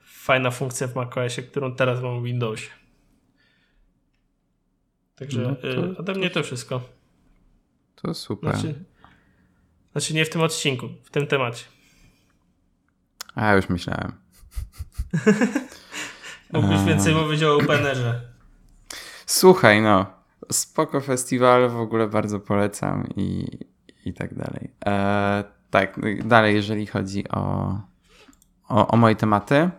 [0.00, 2.70] fajna funkcja w macOSie, którą teraz mam w Windowsie.
[5.16, 6.80] Także no to, y, ode mnie to wszystko.
[7.94, 8.52] To super.
[8.52, 8.84] Znaczy,
[9.92, 11.64] znaczy nie w tym odcinku, w tym temacie.
[13.34, 14.12] A ja już myślałem.
[16.52, 18.20] Mógłbyś więcej mówić o Openerze.
[19.26, 20.06] Słuchaj, no.
[20.52, 23.58] Spoko festiwal, w ogóle bardzo polecam i,
[24.04, 24.70] i tak dalej.
[24.86, 27.74] E, tak, dalej, jeżeli chodzi o,
[28.68, 29.70] o, o moje tematy,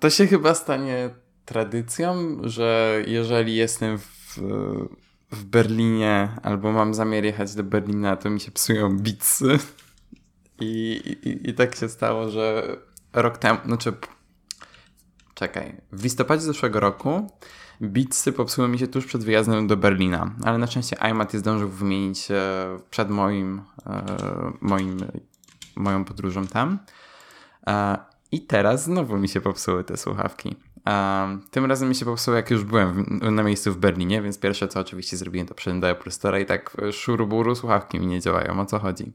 [0.00, 1.10] to się chyba stanie
[1.44, 4.38] tradycją, że jeżeli jestem w,
[5.32, 9.58] w Berlinie albo mam zamiar jechać do Berlina, to mi się psują bitsy.
[10.60, 12.76] I, i, I tak się stało, że
[13.12, 13.92] rok temu, znaczy
[15.40, 17.30] czekaj, w listopadzie zeszłego roku
[17.82, 21.68] bitsy popsuły mi się tuż przed wyjazdem do Berlina, ale na szczęście iMat je zdążył
[21.68, 22.28] wymienić
[22.90, 24.02] przed moim, e,
[24.60, 24.98] moim
[25.76, 26.78] moją podróżą tam.
[28.32, 30.56] I teraz znowu mi się popsuły te słuchawki.
[31.50, 34.80] Tym razem mi się popsuło, jak już byłem na miejscu w Berlinie, więc pierwsze co
[34.80, 38.60] oczywiście zrobiłem, to przyszedłem do Apple Store i tak szuruburu słuchawki mi nie działają.
[38.60, 39.12] O co chodzi?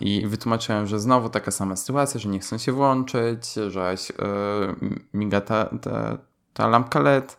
[0.00, 5.40] I wytłumaczyłem, że znowu taka sama sytuacja, że nie chcą się włączyć, że yy, miga
[5.40, 6.18] ta, ta,
[6.52, 7.38] ta lampka LED.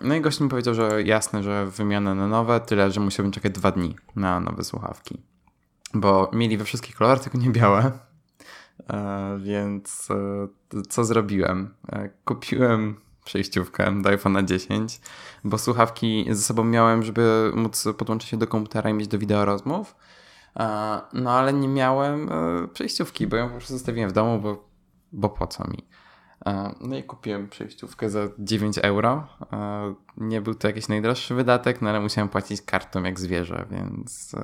[0.00, 3.52] No i gość mi powiedział, że jasne, że wymiana na nowe, tyle, że musiałbym czekać
[3.52, 5.22] dwa dni na nowe słuchawki.
[5.94, 7.92] Bo mieli we wszystkich kolorach, tylko nie białe.
[8.88, 11.74] E, więc e, co zrobiłem?
[11.92, 15.00] E, kupiłem przejściówkę do iPhone'a 10,
[15.44, 19.44] bo słuchawki ze sobą miałem, żeby móc podłączyć się do komputera i mieć do wideo
[19.44, 19.94] rozmów.
[21.12, 22.30] No ale nie miałem
[22.72, 24.68] przejściówki, bo ją po prostu zostawiłem w domu, bo,
[25.12, 25.88] bo po co mi?
[26.80, 29.26] No i kupiłem przejściówkę za 9 euro.
[30.16, 34.34] Nie był to jakiś najdroższy wydatek, no ale musiałem płacić kartą jak zwierzę, więc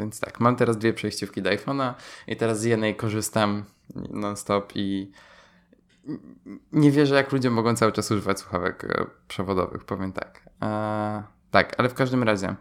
[0.00, 1.94] więc tak, mam teraz dwie przejściówki do iPhone'a
[2.26, 3.64] i teraz z jednej korzystam
[4.10, 5.12] non-stop i
[6.72, 10.42] nie wierzę, jak ludzie mogą cały czas używać słuchawek e, przewodowych, powiem tak.
[10.62, 12.56] E, tak, ale w każdym razie e,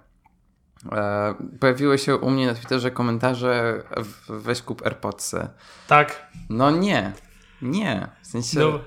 [1.59, 3.83] pojawiły się u mnie na Twitterze komentarze
[4.29, 5.47] weź kup AirPodsy.
[5.87, 6.27] Tak.
[6.49, 7.13] No nie.
[7.61, 8.79] Nie, w sensie no.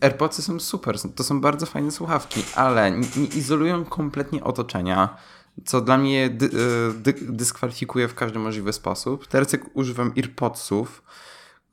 [0.00, 5.16] AirPodsy są super, to są bardzo fajne słuchawki, ale nie, izolują kompletnie otoczenia
[5.64, 9.26] co dla mnie dy, e, dy, dyskwalifikuje w każdy możliwy sposób.
[9.26, 11.02] Teraz jak używam AirPodsów,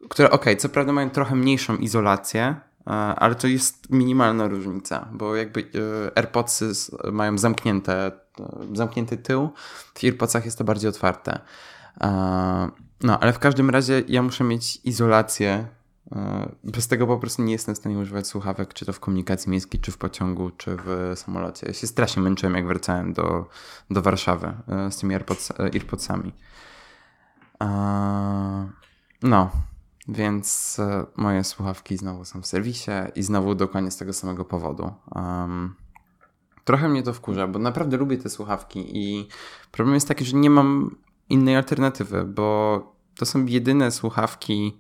[0.10, 2.56] które ok, co prawda mają trochę mniejszą izolację, e,
[3.16, 6.72] ale to jest minimalna różnica, bo jakby e, AirPodsy
[7.12, 8.12] mają zamknięte,
[8.74, 9.50] zamknięty tył,
[9.94, 11.40] w AirPodsach jest to bardziej otwarte.
[13.04, 15.68] No, ale w każdym razie ja muszę mieć izolację
[16.16, 19.52] E, bez tego po prostu nie jestem w stanie używać słuchawek, czy to w komunikacji
[19.52, 21.68] miejskiej, czy w pociągu, czy w samolocie.
[21.68, 23.50] Ja się strasznie męczyłem, jak wracałem do,
[23.92, 26.34] do Warszawy e, z tymi AirPods, e, AirPodsami.
[29.24, 29.52] No,
[30.08, 30.78] więc
[31.16, 34.92] moje słuchawki znowu są w serwisie i znowu dokładnie z tego samego powodu.
[35.16, 35.76] Um,
[36.64, 39.28] trochę mnie to wkurza, bo naprawdę lubię te słuchawki i
[39.72, 40.96] problem jest taki, że nie mam
[41.30, 42.80] innej alternatywy, bo
[43.18, 44.80] to są jedyne słuchawki,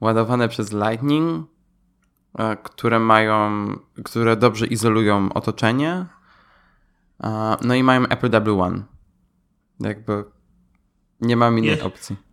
[0.00, 1.46] ładowane przez Lightning,
[2.38, 3.66] e, które mają,
[4.04, 6.06] które dobrze izolują otoczenie.
[7.24, 8.82] E, no i mają Apple W1.
[9.80, 10.24] Jakby
[11.20, 12.25] nie mam innej opcji.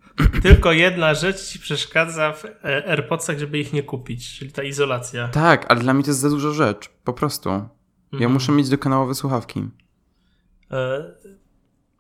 [0.44, 2.52] Tylko jedna rzecz ci przeszkadza w e,
[2.88, 5.28] AirPodsach, żeby ich nie kupić, czyli ta izolacja.
[5.28, 7.50] Tak, ale dla mnie to jest za dużo rzecz, po prostu.
[8.20, 9.70] Ja muszę mieć dokanałowe słuchawki.
[10.72, 11.04] E,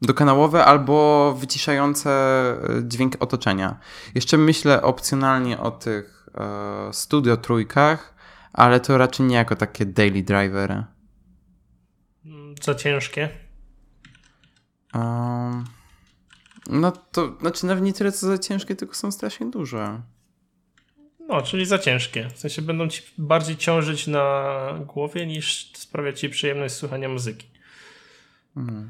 [0.01, 3.79] Dokanałowe albo wyciszające e, dźwięk otoczenia.
[4.15, 8.13] Jeszcze myślę opcjonalnie o tych e, studio trójkach,
[8.53, 10.83] ale to raczej nie jako takie daily drivery.
[12.61, 13.29] za ciężkie.
[14.93, 15.63] Um,
[16.69, 20.01] no to znaczy nawet nie tyle co za ciężkie, tylko są strasznie duże.
[21.27, 22.29] No, czyli za ciężkie.
[22.35, 24.55] W sensie będą ci bardziej ciążyć na
[24.87, 27.47] głowie niż sprawiać ci przyjemność słuchania muzyki.
[28.57, 28.89] Mhm.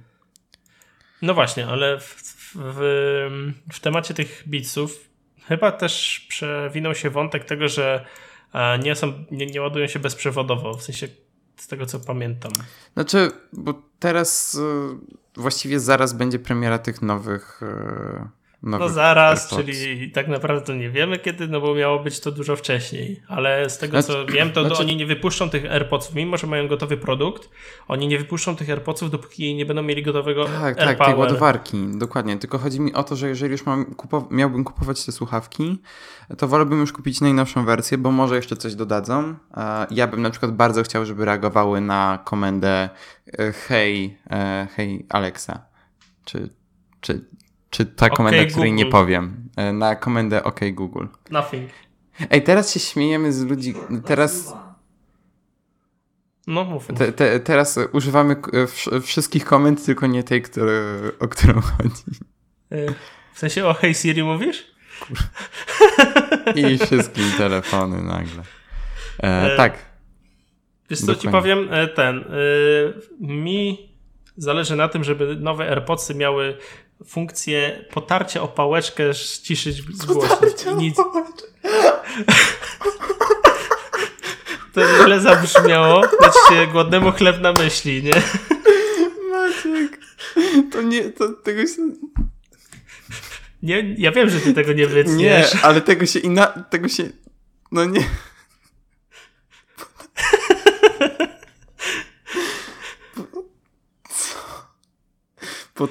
[1.21, 2.15] No właśnie, ale w,
[2.55, 2.79] w,
[3.73, 5.09] w temacie tych beatsów
[5.47, 8.05] chyba też przewinął się wątek tego, że
[8.53, 11.07] e, nie, są, nie, nie ładują się bezprzewodowo, w sensie
[11.57, 12.51] z tego co pamiętam.
[12.93, 14.59] Znaczy, bo teraz y,
[15.38, 17.62] właściwie zaraz będzie premiera tych nowych.
[18.63, 19.65] No nowych zaraz, AirPods.
[19.78, 23.78] czyli tak naprawdę nie wiemy kiedy, no bo miało być to dużo wcześniej, ale z
[23.78, 26.97] tego co Znaczy- wiem, to znaczy- oni nie wypuszczą tych AirPodsów, mimo że mają gotowy
[26.97, 27.49] produkt,
[27.88, 31.15] oni nie wypuszczą tych AirPodsów, dopóki nie będą mieli gotowego Tak, tak, tej AirPower.
[31.17, 32.38] ładowarki, dokładnie.
[32.38, 35.82] Tylko chodzi mi o to, że jeżeli już mam kupow- miałbym kupować te słuchawki,
[36.38, 39.36] to wolałbym już kupić najnowszą wersję, bo może jeszcze coś dodadzą.
[39.58, 42.89] E, Ja bym na przykład bardzo chciał, żeby reagowały na komendę
[43.39, 45.65] e, hej, e, hej Alexa.
[46.26, 46.49] Czy,
[47.02, 47.26] czy,
[47.73, 48.97] czy ta OK komenda, której nie Google.
[48.97, 49.49] powiem.
[49.57, 51.05] E, Na komendę OK Google.
[51.31, 51.69] Nothing.
[52.29, 53.73] Ej, teraz się śmiejemy z ludzi,
[54.05, 54.53] teraz...
[56.47, 56.89] No mów.
[56.89, 56.97] mów.
[56.99, 60.81] Te, te, teraz używamy wsz- wszystkich komend, tylko nie tej, który,
[61.19, 62.03] o którą chodzi.
[62.73, 62.93] Y,
[63.33, 64.71] W sensie o Hey Siri mówisz?
[66.55, 68.43] I wszystkim telefony nagle.
[69.23, 69.77] E, E, tak.
[70.89, 71.55] Wiesz co ci Dokładnie.
[71.55, 71.73] powiem?
[71.73, 72.17] E, Ten.
[72.17, 72.23] y,
[73.19, 73.89] Mi
[74.38, 76.57] zależy na tym, żeby nowe AirPodsy miały
[77.06, 80.65] funkcję potarcia o pałeczkę, ściszyć, zgłosić.
[80.77, 80.97] Nic.
[84.73, 88.13] To źle zabrzmiało, dać się głodnemu chleb na myśli, nie?
[89.32, 89.99] Maciek.
[90.71, 91.82] To nie, to tego się...
[93.63, 95.56] nie ja wiem, że ty tego nie Nie, wytniesz.
[95.63, 96.47] ale tego się inna...
[96.47, 97.10] Tego się...
[97.71, 98.03] No nie.
[104.10, 104.36] Co?
[105.73, 105.88] Po,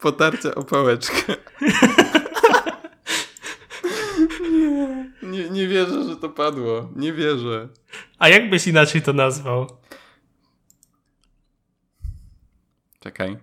[0.00, 1.34] po, potarcie o pałeczkę.
[4.52, 6.88] Nie, nie, nie wierzę, że to padło.
[6.96, 7.68] Nie wierzę.
[8.18, 9.66] A jak byś inaczej to nazwał?
[13.00, 13.38] Czekaj.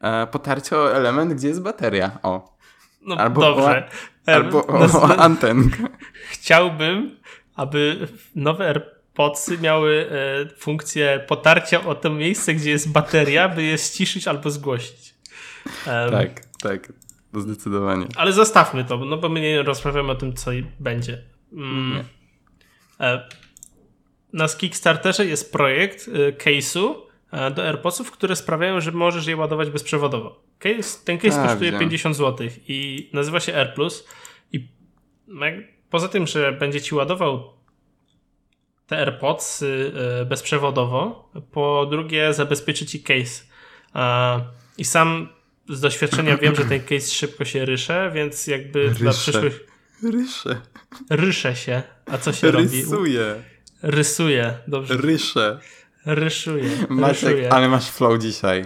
[0.00, 2.18] E, potarcie o element, gdzie jest bateria.
[2.22, 2.56] O.
[3.02, 3.88] No Albo dobrze.
[4.28, 5.84] E, Albo o, o antenkę.
[6.30, 7.20] Chciałbym,
[7.54, 13.78] aby nowe AirPodsy miały e, funkcję potarcia o to miejsce, gdzie jest bateria, by je
[13.78, 15.13] ściszyć albo zgłosić.
[15.86, 16.92] Em, Tak, tak.
[17.36, 18.06] Zdecydowanie.
[18.16, 20.50] Ale zostawmy to, no bo my nie rozmawiamy o tym, co
[20.80, 21.22] będzie.
[21.52, 21.92] Mm.
[21.94, 22.04] Nie.
[23.06, 23.28] E,
[24.32, 26.94] na Kickstarterze jest projekt e, case'u
[27.32, 30.44] e, do AirPodsów, które sprawiają, że możesz je ładować bezprzewodowo.
[30.58, 31.80] Case, ten case A, kosztuje widziałem.
[31.88, 34.06] 50 zł i nazywa się AirPlus
[34.52, 34.68] i
[35.40, 37.52] jak- poza tym, że będzie ci ładował
[38.86, 39.64] te AirPods
[40.26, 43.44] bezprzewodowo, po drugie zabezpieczy ci case.
[44.78, 45.28] I sam
[45.68, 49.32] z doświadczenia wiem, że ten case szybko się rysze, więc jakby dla Rysze.
[49.32, 49.60] przyszłych
[50.02, 50.60] Ryszę.
[51.10, 51.82] rysze się.
[52.06, 52.80] A co się robi?
[52.80, 53.42] Rysuję.
[53.82, 54.54] Rysuje.
[54.68, 54.96] Dobrze.
[54.96, 55.58] Ryszę.
[56.06, 56.70] Ryszuje.
[56.90, 57.52] Ryszuje.
[57.52, 58.64] ale masz flow dzisiaj.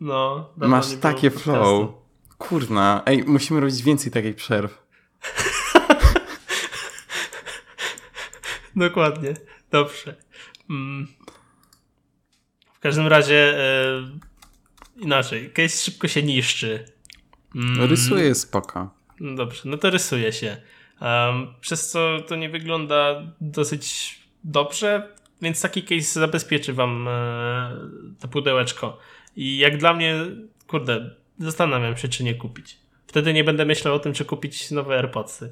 [0.00, 1.90] No, Masz takie flow.
[2.38, 3.02] Kurna.
[3.06, 4.78] Ej, musimy robić więcej takich przerw.
[8.76, 9.34] Dokładnie.
[9.70, 10.14] Dobrze.
[10.70, 11.06] Mm.
[12.74, 14.18] W każdym razie e,
[14.96, 15.50] inaczej.
[15.50, 16.84] Case szybko się niszczy.
[17.54, 17.90] Mm.
[17.90, 18.90] Rysuję spoko.
[19.20, 20.56] No dobrze, no to rysuje się.
[21.00, 25.08] Um, przez co to nie wygląda dosyć dobrze,
[25.42, 27.76] więc taki case zabezpieczy wam e,
[28.20, 28.98] to pudełeczko.
[29.36, 30.16] I jak dla mnie,
[30.66, 32.78] kurde, zastanawiam się, czy nie kupić.
[33.06, 35.50] Wtedy nie będę myślał o tym, czy kupić nowe AirPodsy.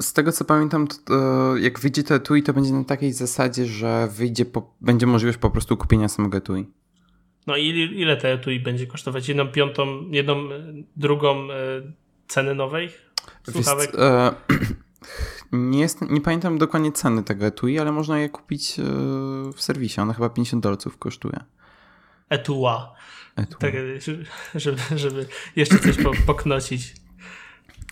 [0.00, 3.66] Z tego co pamiętam, to, to jak wyjdzie to etui, to będzie na takiej zasadzie,
[3.66, 6.66] że wyjdzie po, będzie możliwość po prostu kupienia samego etui.
[7.46, 7.68] No i
[8.00, 9.28] ile, te etui będzie kosztować?
[9.28, 11.56] Jedną piątą, jedną e, drugą e,
[12.28, 12.90] ceny nowej
[13.50, 13.90] słuchawek?
[13.92, 14.34] Wiesz, e,
[15.52, 18.74] nie, jest, nie pamiętam dokładnie ceny tego etui, ale można je kupić
[19.54, 20.00] w serwisie.
[20.00, 21.44] Ona chyba 50 dolców kosztuje.
[22.28, 22.94] Etua.
[23.36, 23.58] Etui.
[23.58, 23.74] Tak,
[24.54, 26.94] żeby, żeby jeszcze coś po, poknocić.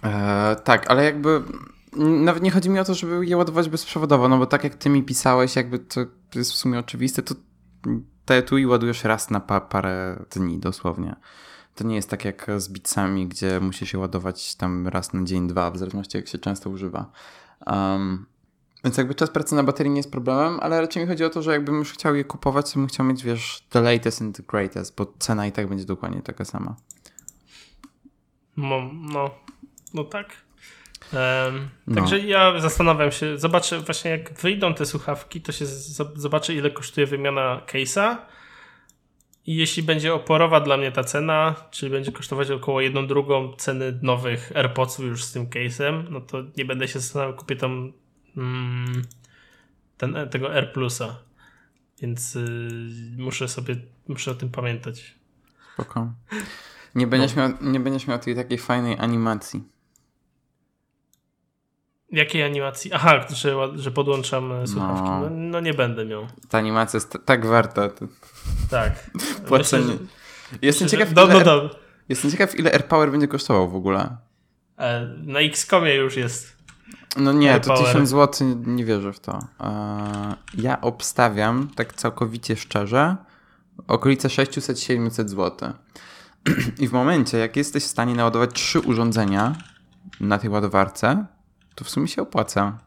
[0.04, 1.42] E, tak, ale jakby
[1.96, 4.90] nawet nie chodzi mi o to, żeby je ładować bezprzewodowo, no bo tak jak ty
[4.90, 6.00] mi pisałeś, jakby to
[6.34, 7.34] jest w sumie oczywiste, to
[8.24, 11.16] te etui ładujesz raz na pa parę dni dosłownie.
[11.74, 15.48] To nie jest tak jak z bitsami, gdzie musi się ładować tam raz na dzień,
[15.48, 17.10] dwa, w zależności jak się często używa.
[17.66, 18.26] Um,
[18.84, 21.42] Więc jakby czas pracy na baterii nie jest problemem, ale raczej mi chodzi o to,
[21.42, 24.42] że jakbym już chciał je kupować, to bym chciał mieć, wiesz, the latest and the
[24.42, 26.76] greatest, bo cena i tak będzie dokładnie taka sama.
[28.56, 29.30] No, no,
[29.94, 30.26] no tak.
[31.86, 31.94] No.
[31.94, 35.66] Także ja zastanawiam się, zobaczę właśnie jak wyjdą te słuchawki, to się
[36.14, 38.16] zobaczę ile kosztuje wymiana case'a
[39.46, 43.98] i jeśli będzie oporowa dla mnie ta cena, czyli będzie kosztować około jedną drugą ceny
[44.02, 47.92] nowych AirPodsów już z tym case'em, no to nie będę się zastanawiał, kupię tam
[48.36, 49.02] mm,
[49.96, 51.18] ten, tego Air Plusa.
[52.02, 52.68] Więc y,
[53.18, 53.76] muszę sobie,
[54.08, 55.14] muszę o tym pamiętać.
[55.74, 56.12] Spoko.
[56.94, 57.48] Nie będziesz, no.
[57.48, 59.71] miał, nie będziesz miał tej takiej fajnej animacji.
[62.12, 62.92] Jakiej animacji?
[62.92, 65.08] Aha, że, że podłączam e, słuchawki.
[65.08, 65.20] No.
[65.20, 65.30] no.
[65.30, 66.26] No, nie będę miał.
[66.48, 67.88] Ta animacja jest tak warta.
[68.70, 69.10] Tak.
[69.48, 69.84] Płacenie.
[69.84, 70.06] Myślę,
[70.62, 71.70] jestem, myślę, ciekaw, no, no,
[72.08, 74.16] jestem ciekaw, ile AirPower będzie kosztował w ogóle.
[74.78, 76.56] E, na Xcomie już jest.
[77.16, 79.38] No nie, to 1000 zł nie wierzę w to.
[79.60, 83.16] E, ja obstawiam, tak całkowicie szczerze,
[83.88, 85.72] okolice 600-700 zł.
[86.78, 89.52] I w momencie, jak jesteś w stanie naładować trzy urządzenia
[90.20, 91.26] na tej ładowarce,
[91.74, 92.78] to w sumie się opłaca.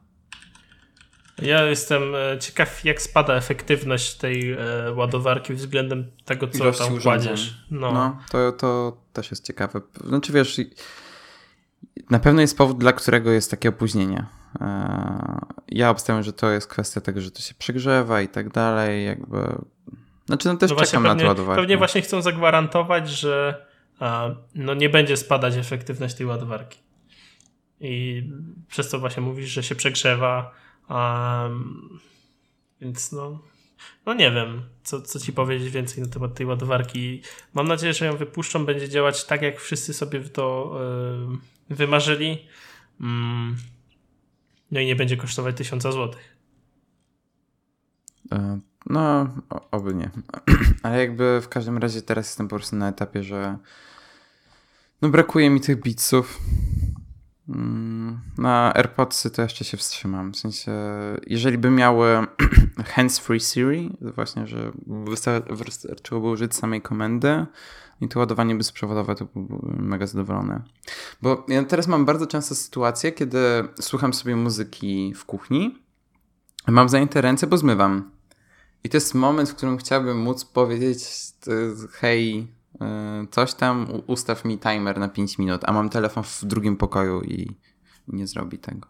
[1.41, 4.57] Ja jestem e, ciekaw, jak spada efektywność tej e,
[4.95, 7.65] ładowarki względem tego, co Ilości tam kładziesz.
[7.71, 9.81] No, no to, to też jest ciekawe.
[10.03, 10.61] Znaczy wiesz,
[12.09, 14.25] na pewno jest powód, dla którego jest takie opóźnienie.
[14.61, 19.05] E, ja obstawiam, że to jest kwestia tego, że to się przegrzewa i tak dalej,
[19.05, 19.37] jakby...
[20.25, 21.61] Znaczy, no też no czekam pewnie, na ładowarkę.
[21.61, 23.65] Pewnie właśnie chcą zagwarantować, że
[24.55, 26.84] no nie będzie spadać efektywność tej ładowarki.
[27.79, 28.23] I
[28.67, 30.51] przez to właśnie mówisz, że się przegrzewa.
[30.89, 31.99] Um,
[32.81, 33.41] więc no,
[34.05, 37.21] no nie wiem, co, co ci powiedzieć więcej na temat tej ładowarki.
[37.53, 40.77] Mam nadzieję, że ją wypuszczą, będzie działać tak, jak wszyscy sobie to
[41.69, 42.47] yy, wymarzyli.
[43.01, 43.55] Mm.
[44.71, 46.35] No i nie będzie kosztować tysiąca złotych.
[48.31, 49.29] E, no,
[49.71, 50.09] oby nie.
[50.83, 53.57] Ale jakby w każdym razie teraz jestem po prostu na etapie, że
[55.01, 56.41] no brakuje mi tych bitsów.
[57.49, 60.31] Mm, na AirPodsy to jeszcze się wstrzymam.
[60.31, 60.71] W sensie,
[61.27, 62.27] jeżeli by miały
[62.95, 64.71] hands-free Siri, właśnie, że
[65.49, 67.45] wystarczyłoby użyć samej komendy
[68.01, 70.61] i to ładowanie bezprzewodowe, to byłbym mega zadowolony.
[71.21, 73.39] Bo ja teraz mam bardzo często sytuację, kiedy
[73.79, 75.83] słucham sobie muzyki w kuchni,
[76.67, 78.11] mam zajęte ręce, bo zmywam.
[78.83, 81.03] I to jest moment, w którym chciałbym móc powiedzieć
[81.91, 82.47] hej,
[83.31, 87.55] coś tam, ustaw mi timer na 5 minut, a mam telefon w drugim pokoju i
[88.07, 88.87] nie zrobi tego.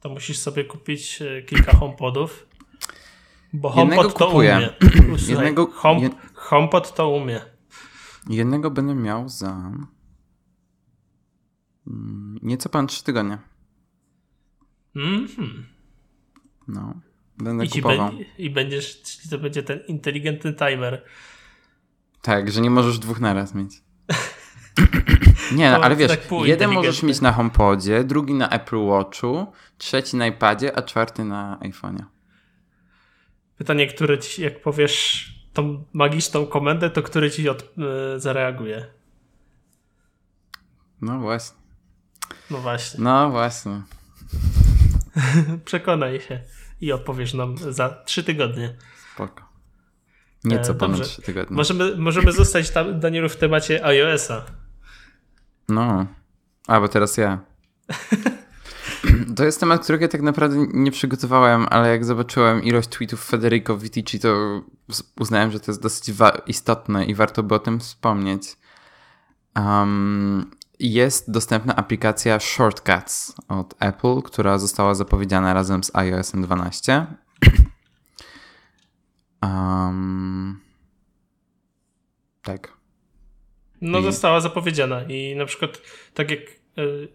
[0.00, 2.46] To musisz sobie kupić e, kilka HomePodów,
[3.52, 4.70] bo HomePod to umie.
[5.28, 6.12] Jednego, Home, jed...
[6.34, 7.40] HomePod to umie.
[8.28, 9.72] Jednego będę miał za
[11.86, 13.38] mm, nieco pan 3 tygodnie.
[14.96, 15.66] Mhm.
[16.68, 17.00] No,
[17.38, 18.12] będę I kupował.
[18.38, 21.04] I będziesz, to będzie ten inteligentny timer.
[22.22, 23.72] Tak, że nie możesz dwóch naraz mieć.
[25.52, 30.16] Nie, no, ale wiesz, tak jeden możesz mieć na HomePodzie, drugi na Apple Watchu, trzeci
[30.16, 32.04] na iPadzie, a czwarty na iPhone'ie.
[33.58, 38.86] Pytanie, które ci, jak powiesz tą magiczną komendę, to który ci od, yy, zareaguje?
[41.02, 41.58] No właśnie.
[42.50, 43.00] No właśnie.
[43.00, 43.82] No właśnie.
[45.64, 46.40] Przekonaj się
[46.80, 48.76] i odpowiesz nam za trzy tygodnie.
[49.14, 49.49] Spoko.
[50.44, 51.56] Nieco e, ponad 3 tygodnie.
[51.56, 54.44] Możemy, możemy zostać tam, Danielu, w temacie iOS-a.
[55.68, 56.06] No,
[56.66, 57.38] a bo teraz ja.
[59.36, 63.78] To jest temat, którego ja tak naprawdę nie przygotowałem, ale jak zobaczyłem ilość tweetów Federico
[63.78, 64.62] Vitici, to
[65.20, 66.16] uznałem, że to jest dosyć
[66.46, 68.56] istotne i warto by o tym wspomnieć.
[69.56, 77.06] Um, jest dostępna aplikacja Shortcuts od Apple, która została zapowiedziana razem z iOS 12
[79.42, 80.60] Um,
[82.42, 82.72] tak.
[83.80, 84.02] No, I...
[84.02, 85.82] została zapowiedziana i na przykład
[86.14, 86.40] tak jak.
[86.76, 87.08] Yy,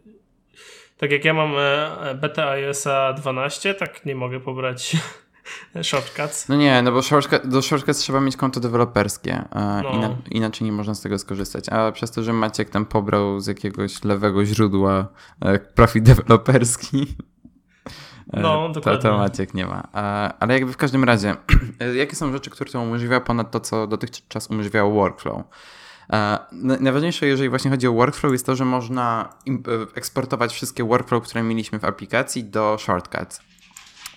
[0.97, 4.97] tak jak ja mam e, beta iOSa 12, tak nie mogę pobrać
[5.83, 6.49] shortcuts.
[6.49, 9.43] No nie, no bo shortcut, do shortcuts trzeba mieć konto deweloperskie,
[9.83, 10.17] no.
[10.31, 11.69] inaczej nie można z tego skorzystać.
[11.69, 15.07] A przez to, że Maciek tam pobrał z jakiegoś lewego źródła
[15.75, 17.34] profil deweloperski, E,
[18.41, 19.01] no, dokładnie.
[19.01, 19.81] To, to Maciek nie ma.
[20.39, 21.35] Ale jakby w każdym razie,
[21.95, 25.43] jakie są rzeczy, które to umożliwia ponad to, co dotychczas umożliwiało workflow?
[26.51, 29.51] Najważniejsze, jeżeli właśnie chodzi o workflow, jest to, że można e,
[29.95, 33.41] eksportować wszystkie workflow, które mieliśmy w aplikacji do shortcuts.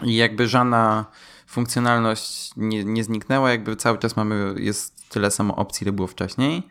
[0.02, 1.04] I jakby żadna
[1.46, 6.68] funkcjonalność nie, nie zniknęła, jakby cały czas mamy, jest tyle samo opcji, ile było wcześniej.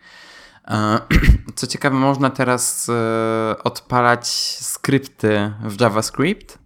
[1.55, 4.27] Co ciekawe, można teraz e, odpalać
[4.59, 6.59] skrypty w JavaScript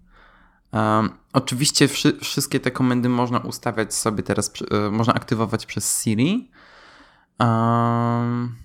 [0.74, 4.54] Um, oczywiście wszy wszystkie te komendy można ustawiać sobie teraz,
[4.88, 6.52] y, można aktywować przez Siri.
[7.40, 8.56] Um,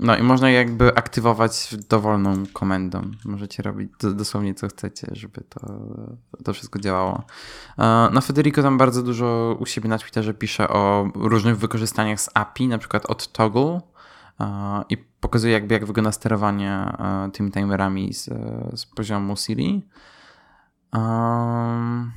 [0.00, 3.02] no i można jakby aktywować dowolną komendą.
[3.24, 5.60] Możecie robić dosłownie co chcecie, żeby to,
[6.44, 7.22] to wszystko działało.
[8.12, 12.68] No Federico tam bardzo dużo u siebie na Twitterze pisze o różnych wykorzystaniach z API,
[12.68, 13.80] na przykład od Toggle
[14.88, 16.92] i pokazuje jakby jak wygląda sterowanie
[17.32, 18.24] tymi timerami z,
[18.80, 19.82] z poziomu Siri.
[20.92, 22.12] Um,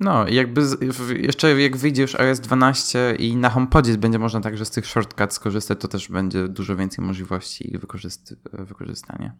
[0.00, 0.80] no, jakby z,
[1.22, 5.34] jeszcze jak wyjdzie już iOS 12 i na HomePodzie będzie można także z tych shortcuts
[5.34, 9.32] skorzystać, to też będzie dużo więcej możliwości ich wykorzyst wykorzystania.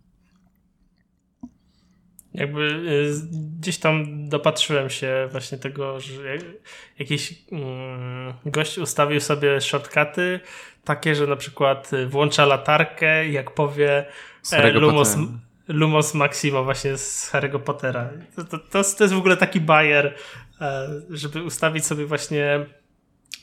[2.35, 3.15] Jakby y,
[3.59, 6.39] gdzieś tam dopatrzyłem się właśnie tego, że
[6.99, 10.41] jakiś mm, gość ustawił sobie shortcuty
[10.85, 14.07] takie, że na przykład włącza latarkę jak powie
[14.53, 15.17] e, Lumos,
[15.73, 18.09] Lumos Maxima właśnie z Harry'ego Pottera.
[18.37, 20.15] To, to, to, to jest w ogóle taki bajer,
[20.63, 22.67] E, żeby ustawić sobie właśnie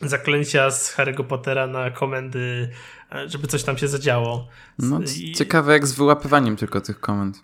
[0.02, 2.70] zaklęcia z Harry'ego Pottera na komendy,
[3.12, 4.48] e, żeby coś tam się zadziało.
[4.80, 5.32] No, I...
[5.32, 7.44] ciekawe jak z wyłapywaniem tylko tych komend.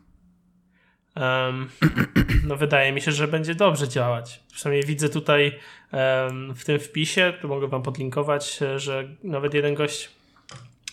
[1.15, 1.69] Um,
[2.47, 4.43] no wydaje mi się, że będzie dobrze działać.
[4.53, 5.59] Przynajmniej widzę tutaj
[5.91, 10.11] um, w tym wpisie, tu mogę wam podlinkować, że nawet jeden gość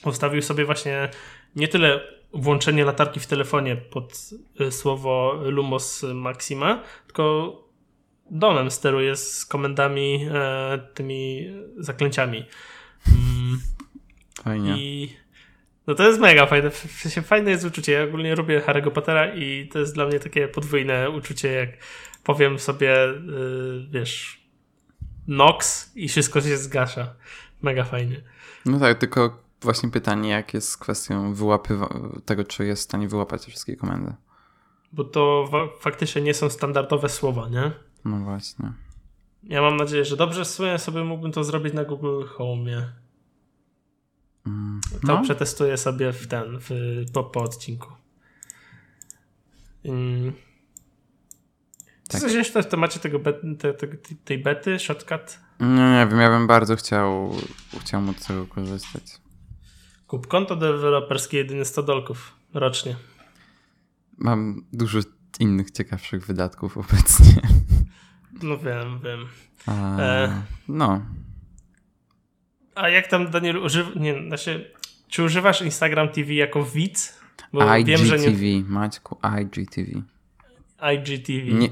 [0.05, 1.09] ustawił sobie właśnie
[1.57, 2.01] nie tyle
[2.35, 4.31] włączenie latarki w telefonie pod
[4.61, 7.57] e, słowo Lumos Maxima, tylko
[8.31, 12.47] domem steruje z komendami, e, tymi zaklęciami.
[13.09, 13.61] Mm.
[14.45, 14.75] Fajnie.
[14.77, 15.17] I
[15.87, 16.71] no to jest mega fajne.
[17.25, 17.93] Fajne jest uczucie.
[17.93, 21.71] Ja ogólnie lubię Harry'ego Pottera i to jest dla mnie takie podwójne uczucie, jak
[22.25, 22.89] powiem sobie,
[23.27, 24.43] yy, wiesz,
[25.29, 27.15] Nox i wszystko się zgasza.
[27.63, 28.21] Mega fajnie.
[28.67, 33.09] No tak, tylko właśnie pytanie, jak jest z kwestią wyłapywa- tego, czy jest w stanie
[33.09, 34.15] wyłapać te wszystkie komendy.
[34.93, 35.51] Bo to
[35.81, 37.73] faktycznie nie są standardowe słowa, nie?
[38.05, 38.73] No właśnie.
[39.43, 40.45] Ja mam nadzieję, że dobrze
[40.79, 42.93] sobie mógłbym to zrobić na Google Home.
[44.47, 45.17] Mm, no.
[45.17, 46.71] To przetestuję sobie w ten, w,
[47.13, 47.89] po, po odcinku.
[49.83, 50.33] Hmm.
[52.09, 52.21] Tak.
[52.21, 53.19] Coś jeszcze w temacie tego
[53.59, 53.89] te, te,
[54.25, 55.39] tej bety, shortcut?
[55.61, 57.33] No nie wiem, ja bym bardzo chciał,
[57.81, 59.22] chciał móc z tego korzystać.
[60.13, 62.97] Kup konto deweloperskie jedynie 100 dolków rocznie.
[64.19, 64.99] Mam dużo
[65.41, 67.43] innych ciekawszych wydatków obecnie.
[68.43, 69.27] No wiem, wiem.
[69.67, 71.01] A, e, no.
[72.75, 73.91] A jak tam, Daniel, używa...
[73.97, 74.73] Nie, znaczy,
[75.09, 77.19] czy używasz Instagram TV jako widz?
[77.53, 78.63] Bo IGTV, wiem, że nie...
[78.63, 80.03] Maćku, IGTV.
[80.95, 81.53] IGTV.
[81.53, 81.69] Nie,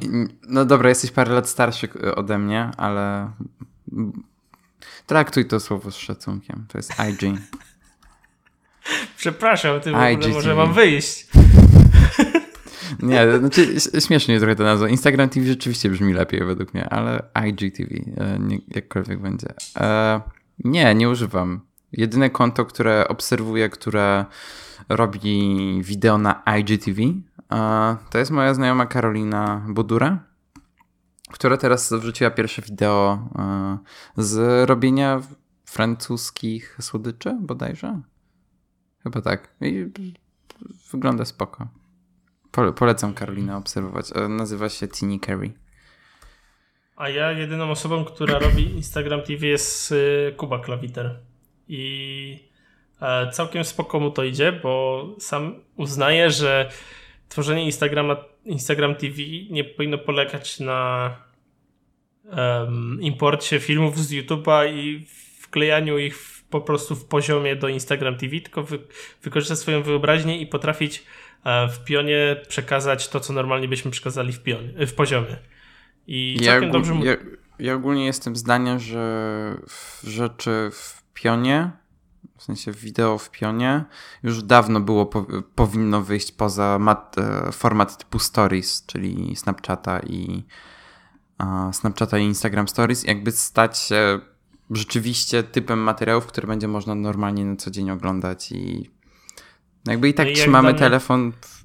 [0.48, 3.30] no dobra, jesteś parę lat starszy ode mnie, ale
[5.06, 6.66] traktuj to słowo z szacunkiem.
[6.68, 7.40] To jest IG.
[9.16, 11.26] Przepraszam, ty w ogóle może mam wyjść.
[13.02, 14.88] Nie, znaczy śmiesznie trochę to nazwa.
[14.88, 19.48] Instagram TV rzeczywiście brzmi lepiej według mnie, ale IGTV, e, nie, jakkolwiek będzie.
[19.76, 20.20] E,
[20.64, 21.60] nie, nie używam.
[21.92, 24.24] Jedyne konto, które obserwuję, które
[24.88, 27.02] robi wideo na IGTV,
[27.52, 30.18] e, to jest moja znajoma Karolina Budura,
[31.30, 33.28] która teraz wrzuciła pierwsze wideo
[34.16, 35.20] z robienia
[35.64, 38.00] francuskich słodyczy bodajże.
[39.02, 39.54] Chyba tak.
[39.60, 39.86] I
[40.92, 41.68] wygląda spoko.
[42.76, 44.06] Polecam Karolina obserwować.
[44.14, 45.52] E, nazywa się Tini Carey.
[46.96, 51.20] A ja jedyną osobą, która robi Instagram TV jest y, Kuba Klawiter.
[51.68, 52.48] I
[53.00, 56.70] e, całkiem spoko mu to idzie, bo sam uznaje, że
[57.28, 59.16] tworzenie Instagrama, Instagram TV
[59.50, 61.10] nie powinno polegać na
[62.24, 65.06] um, imporcie filmów z YouTube'a i
[65.40, 68.78] wklejaniu ich w, po prostu w poziomie do Instagram TV, tylko wy,
[69.22, 71.04] wykorzystać swoją wyobraźnię i potrafić
[71.44, 75.36] w pionie przekazać to, co normalnie byśmy przekazali w, pionie, w poziomie.
[76.06, 76.94] I ja, dobrze...
[77.02, 77.16] ja,
[77.58, 79.56] ja ogólnie jestem zdania, że
[80.04, 81.70] rzeczy w pionie,
[82.36, 83.84] w sensie wideo w pionie,
[84.22, 90.44] już dawno było po, powinno wyjść poza mat, e, format typu stories, czyli Snapchata i
[91.72, 94.20] Snapchata i Instagram Stories, jakby stać się
[94.70, 98.90] rzeczywiście typem materiałów, które będzie można normalnie na co dzień oglądać i
[99.86, 101.64] jakby i tak no i trzymamy telefon w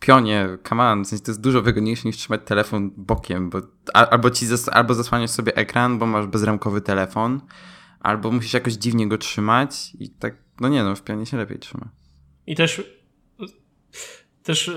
[0.00, 3.60] pionie, come on, w sensie to jest dużo wygodniejsze niż trzymać telefon bokiem, bo
[3.94, 7.40] albo ci zas albo zasłaniasz sobie ekran, bo masz bezramkowy telefon,
[8.00, 11.58] albo musisz jakoś dziwnie go trzymać i tak, no nie no, w pionie się lepiej
[11.58, 11.88] trzyma.
[12.46, 12.82] I też
[14.42, 14.74] też y,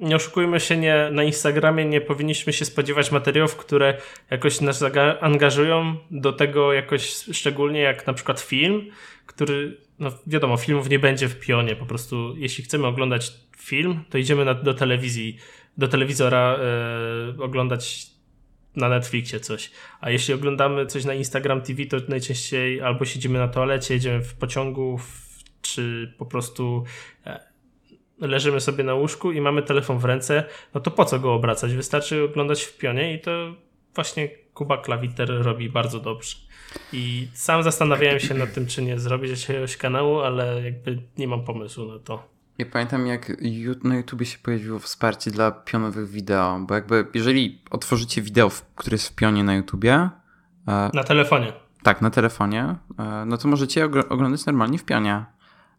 [0.00, 3.98] nie oszukujmy się, nie, na Instagramie nie powinniśmy się spodziewać materiałów, które
[4.30, 4.84] jakoś nas
[5.20, 8.90] angażują do tego jakoś szczególnie jak na przykład film,
[9.26, 11.76] który no wiadomo, filmów nie będzie w pionie.
[11.76, 15.38] Po prostu, jeśli chcemy oglądać film, to idziemy na, do telewizji
[15.78, 16.58] do telewizora
[17.38, 18.06] y, oglądać
[18.76, 19.70] na Netflixie coś.
[20.00, 24.34] A jeśli oglądamy coś na Instagram TV, to najczęściej albo siedzimy na toalecie, jedziemy w
[24.34, 26.84] pociągu, w, czy po prostu
[27.26, 27.40] e,
[28.18, 30.44] leżymy sobie na łóżku i mamy telefon w ręce,
[30.74, 31.74] no to po co go obracać?
[31.74, 33.54] Wystarczy oglądać w pionie i to
[33.94, 36.36] właśnie Kuba Klawiter robi bardzo dobrze.
[36.92, 41.44] I sam zastanawiałem się nad tym, czy nie zrobić jakiegoś kanału, ale jakby nie mam
[41.44, 42.36] pomysłu na to.
[42.58, 43.32] Ja pamiętam, jak
[43.84, 49.08] na YouTubie się pojawiło wsparcie dla pionowych wideo, bo jakby jeżeli otworzycie wideo, które jest
[49.08, 49.92] w pionie na YouTubie.
[50.68, 51.52] E, na telefonie.
[51.82, 55.24] Tak, na telefonie, e, no to możecie oglądać normalnie w pionie.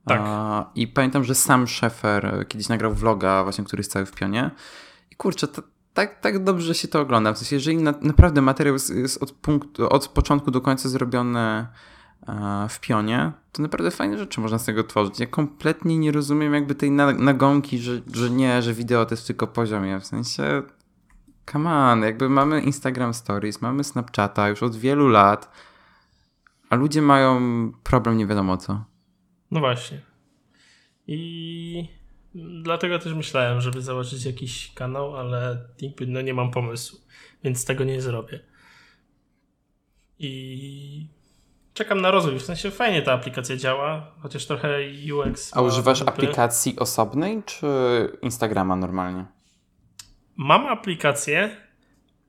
[0.08, 0.22] Tak.
[0.76, 4.52] I pamiętam, że sam Szefer kiedyś nagrał vloga, właśnie, który jest cały w pionie.
[5.12, 5.62] I kurczę, to,
[5.94, 7.34] tak, tak dobrze się to ogląda.
[7.34, 11.68] W sensie, jeżeli na, naprawdę materiał jest, jest od, punktu, od początku do końca zrobiony
[12.28, 15.20] E, w pionie, to naprawdę fajne rzeczy można z tego tworzyć.
[15.20, 19.48] Ja kompletnie nie rozumiem jakby tej nagonki, że, że nie, że wideo to jest tylko
[19.48, 20.00] poziomie.
[20.00, 20.64] W sensie,
[21.52, 25.52] come on, jakby mamy Instagram Stories, mamy Snapchata już od wielu lat,
[26.70, 27.42] a ludzie mają
[27.84, 28.84] problem nie wiadomo co.
[29.52, 30.02] No właśnie.
[31.08, 31.90] I
[32.36, 35.68] dlatego też myślałem, żeby założyć jakiś kanał, ale
[36.08, 37.00] no nie mam pomysłu,
[37.44, 38.40] więc tego nie zrobię.
[40.20, 41.08] I
[41.74, 42.40] czekam na rozwój.
[42.40, 44.80] W sensie fajnie ta aplikacja działa, chociaż trochę
[45.14, 45.58] UX.
[45.58, 47.68] A używasz aplikacji osobnej czy
[48.22, 49.26] Instagrama normalnie?
[50.36, 51.67] Mam aplikację,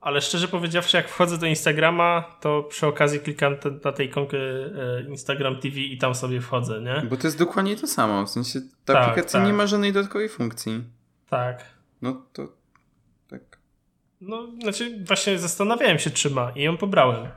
[0.00, 4.38] ale szczerze powiedziawszy, jak wchodzę do Instagrama, to przy okazji klikam te, na tej ikonkę
[4.38, 7.02] e, Instagram TV i tam sobie wchodzę, nie?
[7.10, 8.26] Bo to jest dokładnie to samo.
[8.26, 9.46] W sensie ta tak, aplikacja tak.
[9.46, 10.84] nie ma żadnej dodatkowej funkcji.
[11.30, 11.64] Tak.
[12.02, 12.48] No to
[13.30, 13.58] tak.
[14.20, 17.28] No, znaczy właśnie zastanawiałem się, czy ma i ją pobrałem.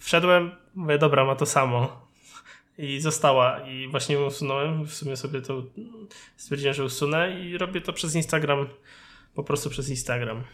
[0.00, 2.08] Wszedłem, Mówię, dobra, ma to samo.
[2.78, 3.60] I została.
[3.60, 4.84] I właśnie ją usunąłem.
[4.84, 5.62] W sumie sobie to
[6.36, 8.68] stwierdziłem, że usunę i robię to przez Instagram.
[9.34, 10.44] Po prostu przez Instagram.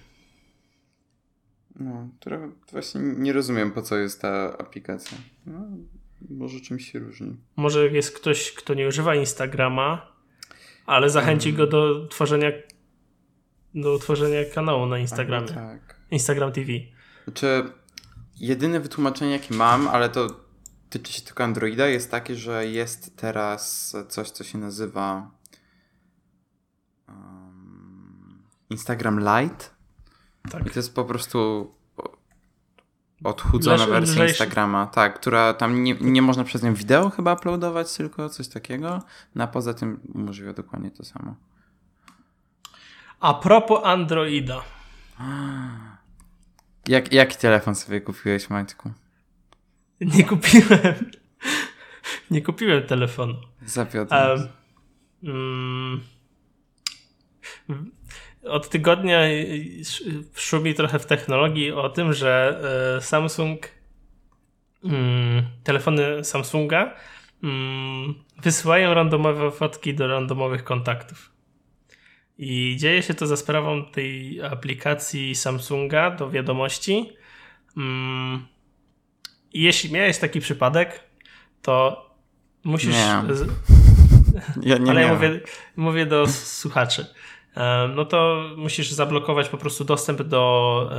[1.76, 5.18] No, trochę właśnie nie rozumiem, po co jest ta aplikacja.
[5.46, 5.60] No,
[6.30, 7.36] może czymś się różni.
[7.56, 10.12] Może jest ktoś, kto nie używa Instagrama,
[10.86, 12.50] ale zachęci go do tworzenia
[13.74, 15.48] do tworzenia kanału na Instagramie.
[15.48, 15.96] tak.
[16.10, 16.72] Instagram TV.
[17.24, 17.70] Znaczy,
[18.36, 20.26] Jedyne wytłumaczenie, jakie mam, ale to
[20.90, 25.30] tyczy się tylko Androida, jest takie, że jest teraz coś, co się nazywa
[27.08, 29.64] um, Instagram Lite.
[30.50, 30.66] Tak.
[30.66, 31.70] I to jest po prostu
[33.24, 38.28] odchudzona wersja Instagrama, tak, która tam nie, nie można przez nią wideo chyba uploadować, tylko
[38.28, 39.02] coś takiego.
[39.34, 41.34] No a poza tym umożliwia dokładnie to samo.
[43.20, 44.62] A propos Androida.
[46.88, 48.90] Jak, jaki telefon sobie kupiłeś, Maćku?
[50.00, 51.10] Nie kupiłem.
[52.30, 53.34] Nie kupiłem telefonu.
[53.66, 54.48] Zawiodłem.
[55.22, 56.00] Um,
[58.46, 59.20] od tygodnia
[60.34, 62.60] szumi trochę w technologii o tym, że
[62.96, 63.68] e, Samsung
[64.82, 66.94] um, telefony Samsunga
[67.42, 71.34] um, wysyłają randomowe fotki do randomowych kontaktów.
[72.38, 77.12] I dzieje się to za sprawą tej aplikacji Samsunga do wiadomości.
[77.76, 78.46] Mm.
[79.52, 81.00] I jeśli miałeś taki przypadek,
[81.62, 82.04] to
[82.64, 82.94] musisz.
[82.94, 83.22] Nie.
[84.62, 85.40] Ja nie Ale mówię,
[85.76, 87.06] mówię do słuchaczy.
[87.94, 90.90] No to musisz zablokować po prostu dostęp do,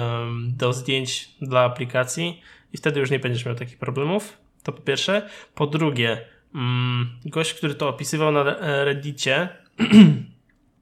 [0.47, 2.41] do zdjęć dla aplikacji
[2.73, 4.37] i wtedy już nie będziesz miał takich problemów.
[4.63, 5.29] To po pierwsze.
[5.55, 6.25] Po drugie,
[6.55, 8.43] mm, gość, który to opisywał na
[8.83, 9.49] Reddicie,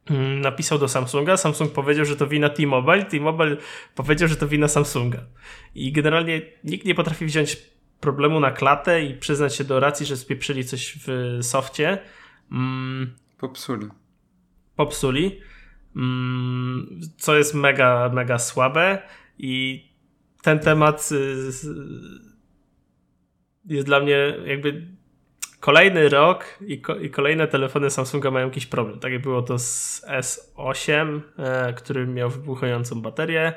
[0.10, 3.58] Mm, napisał do Samsunga, Samsung powiedział, że to wina T-Mobile, T-Mobile
[3.96, 5.20] powiedział, że to wina Samsunga.
[5.76, 7.58] I generalnie nikt nie potrafi wziąć
[8.00, 11.98] problemu na klatę i przyznać się do racji, że spieprzyli coś w softie.
[12.52, 13.88] Mm, popsuli.
[14.76, 15.40] Popsuli.
[15.96, 19.02] Mm, co jest mega, mega słabe
[19.38, 19.84] i
[20.42, 21.36] ten temat y,
[23.66, 24.88] jest dla mnie jakby
[25.60, 29.00] kolejny rok i, ko i, kolejne telefony Samsunga mają jakiś problem.
[29.00, 33.54] Tak jak było to z S8, e, który miał wybuchającą baterię.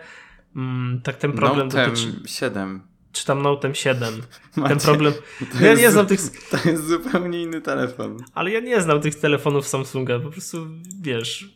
[0.57, 2.07] Mm, tak ten problem Note dotyczy...
[2.27, 2.83] 7.
[3.13, 4.15] Czy tam Note 7.
[4.57, 5.13] Macie, ten problem.
[5.61, 6.21] Ja nie znam tych.
[6.51, 8.17] To jest zupełnie inny telefon.
[8.35, 10.19] Ale ja nie znam tych telefonów Samsunga.
[10.19, 10.67] Po prostu
[11.01, 11.56] wiesz.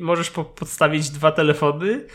[0.00, 2.06] Możesz po podstawić dwa telefony.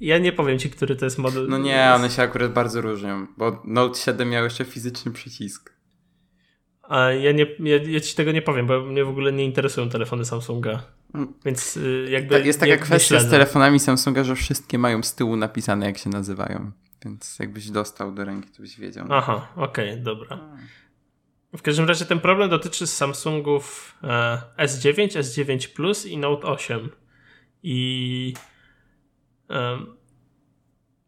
[0.00, 1.46] Ja nie powiem ci, który to jest model.
[1.48, 5.72] No nie, one się akurat bardzo różnią, bo Note 7 miał jeszcze fizyczny przycisk.
[6.82, 9.88] A ja, nie, ja, ja, ci tego nie powiem, bo mnie w ogóle nie interesują
[9.88, 10.82] telefony Samsunga.
[11.14, 11.32] Mm.
[11.44, 12.34] Więc y, jakby.
[12.34, 16.10] Tak, jest taka kwestia z telefonami Samsunga, że wszystkie mają z tyłu napisane, jak się
[16.10, 16.70] nazywają.
[17.04, 19.06] Więc jakbyś dostał do ręki, to byś wiedział.
[19.10, 20.38] Aha, okej, okay, dobra.
[21.56, 26.90] W każdym razie ten problem dotyczy Samsungów e, S9, S9 Plus i Note 8.
[27.62, 28.34] I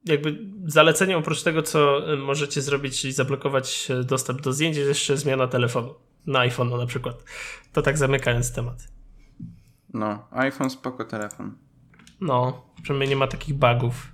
[0.05, 5.47] jakby zaleceniem oprócz tego, co możecie zrobić, czyli zablokować dostęp do zdjęć, jest jeszcze zmiana
[5.47, 5.95] telefonu.
[6.27, 7.25] Na iPhone na przykład.
[7.73, 8.89] To tak zamykając temat.
[9.95, 11.59] No, iPhone spoko telefon.
[12.21, 14.13] No, przynajmniej nie ma takich bugów.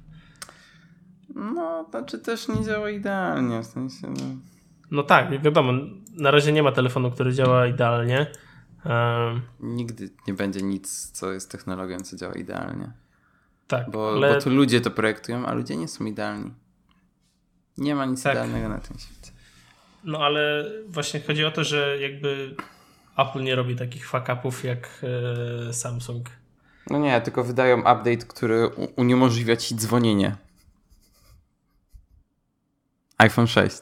[1.34, 4.06] No, znaczy też nie działa idealnie, w sensie...
[4.06, 4.36] No,
[4.90, 5.72] no tak, wiadomo,
[6.16, 8.26] na razie nie ma telefonu, który działa idealnie.
[8.84, 12.92] Um, Nigdy nie będzie nic, co jest technologią, co działa idealnie.
[13.66, 14.34] Tak, bo, ale...
[14.34, 16.50] bo tu ludzie to projektują, a ludzie nie są idealni.
[17.78, 18.32] Nie ma nic tak.
[18.32, 19.32] idealnego na tym świecie.
[20.04, 22.54] No ale właśnie chodzi o to, że jakby
[23.16, 25.04] Apple nie robi takich fuck-upów jak
[25.68, 26.30] e, Samsung.
[26.90, 30.36] No nie, tylko wydają update, który uniemożliwia ci dzwonienie.
[33.18, 33.78] iPhone 6.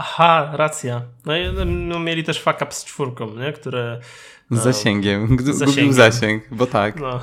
[0.00, 1.02] Aha, racja.
[1.26, 3.52] No i no, mieli też fuck up z czwórką, nie?
[3.52, 4.00] które...
[4.50, 5.36] Z no, zasięgiem.
[5.36, 5.74] Gdy zasięgiem.
[5.74, 7.00] Gubił zasięg, bo tak.
[7.00, 7.20] No.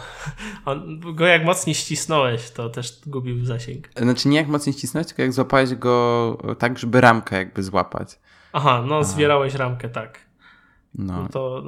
[0.65, 3.89] On, go jak mocniej ścisnąłeś, to też gubił zasięg.
[3.97, 8.19] Znaczy nie jak mocniej ścisnąłeś, tylko jak złapałeś go tak, żeby ramkę jakby złapać.
[8.53, 10.19] Aha, no zwierałeś ramkę, tak.
[10.95, 11.21] No.
[11.21, 11.29] no.
[11.29, 11.63] to,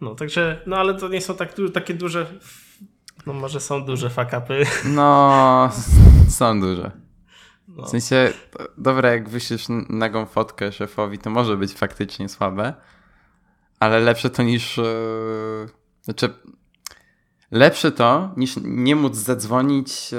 [0.00, 2.26] no także, no ale to nie są tak, takie duże,
[3.26, 4.66] no może są duże fakapy.
[4.84, 5.70] No,
[6.38, 7.07] są duże.
[7.78, 7.86] No.
[7.86, 8.32] W sensie,
[8.78, 12.74] dobra, jak wyślesz nagą fotkę szefowi, to może być faktycznie słabe,
[13.80, 14.76] ale lepsze to niż.
[14.76, 15.68] Yy,
[16.02, 16.30] znaczy,
[17.50, 20.18] lepsze to niż nie móc zadzwonić yy,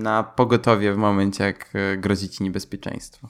[0.00, 3.28] na pogotowie w momencie, jak yy, grozi ci niebezpieczeństwo.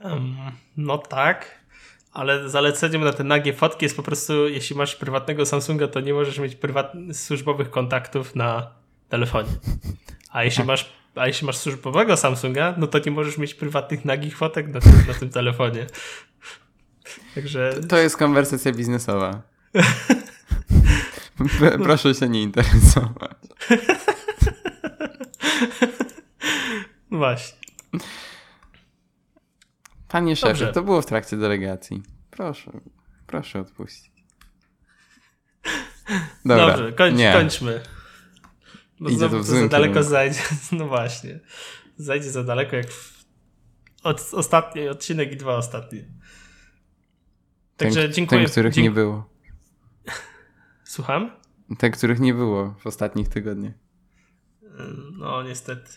[0.00, 0.36] Um,
[0.76, 1.64] no tak,
[2.12, 6.14] ale zaleceniem na te nagie fotki jest po prostu, jeśli masz prywatnego Samsunga, to nie
[6.14, 8.70] możesz mieć prywatnych służbowych kontaktów na
[9.08, 9.50] telefonie.
[10.30, 14.36] A jeśli masz a jeśli masz służbowego Samsunga, no to nie możesz mieć prywatnych nagich
[14.36, 15.86] fotek na tym, na tym telefonie.
[17.34, 17.74] Także...
[17.88, 19.42] To jest konwersacja biznesowa.
[21.82, 23.36] Proszę się nie interesować.
[27.10, 27.58] Właśnie.
[30.08, 32.02] Panie szefie, to było w trakcie delegacji.
[32.30, 32.72] Proszę,
[33.26, 34.12] proszę odpuścić.
[36.44, 37.80] Dobra, Dobrze, kończ, kończmy.
[39.00, 40.40] Bo Idzie znowu to, to za daleko zajdzie.
[40.78, 41.40] No właśnie.
[41.96, 43.24] Zajdzie za daleko jak w...
[44.02, 46.04] Od, ostatni odcinek i dwa ostatnie.
[47.76, 48.40] Także ten, dziękuję.
[48.40, 49.30] Ten, których nie było.
[50.84, 51.30] Słucham?
[51.78, 53.74] Te, których nie było w ostatnich tygodniach.
[55.18, 55.90] No, niestety.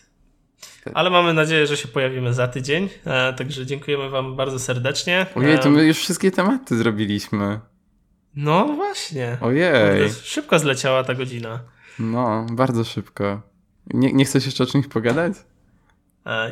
[0.94, 2.88] Ale mamy nadzieję, że się pojawimy za tydzień.
[3.04, 5.26] E, także dziękujemy Wam bardzo serdecznie.
[5.34, 7.60] Ojej, to my już wszystkie tematy zrobiliśmy.
[8.36, 9.38] No właśnie.
[9.40, 10.10] Ojej.
[10.22, 11.64] Szybko zleciała ta godzina.
[11.98, 13.42] No, bardzo szybko.
[13.86, 15.32] Nie, nie chcesz jeszcze o czymś pogadać?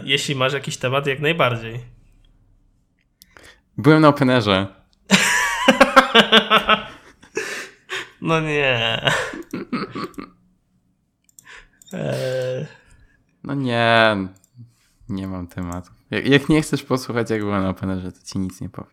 [0.04, 1.80] Jeśli masz jakiś temat, jak najbardziej.
[3.78, 4.66] Byłem na Openerze.
[8.20, 9.02] no nie.
[11.92, 12.66] E...
[13.44, 14.16] No nie.
[15.08, 15.90] Nie mam tematu.
[16.10, 18.90] Jak, jak, nie chcesz posłuchać, jak byłem na Openerze, to ci nic nie powiem.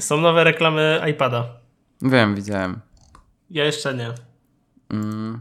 [0.00, 1.48] Są nowe reklamy iPada.
[2.02, 2.80] Wiem, widziałem.
[3.50, 4.14] Ja jeszcze nie.
[4.90, 5.40] Mm.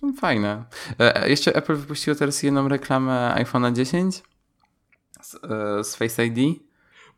[0.00, 0.64] Są fajne.
[1.00, 4.22] E, e, jeszcze Apple wypuściło teraz jedną reklamę iPhone'a 10
[5.22, 6.60] z, e, z Face ID.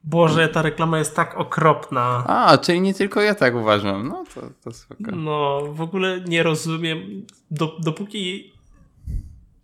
[0.05, 2.25] Boże, ta reklama jest tak okropna.
[2.27, 4.09] A, czyli nie tylko ja tak uważam.
[4.09, 5.11] No to, to spoko.
[5.13, 7.27] No, w ogóle nie rozumiem.
[7.51, 8.53] Do, dopóki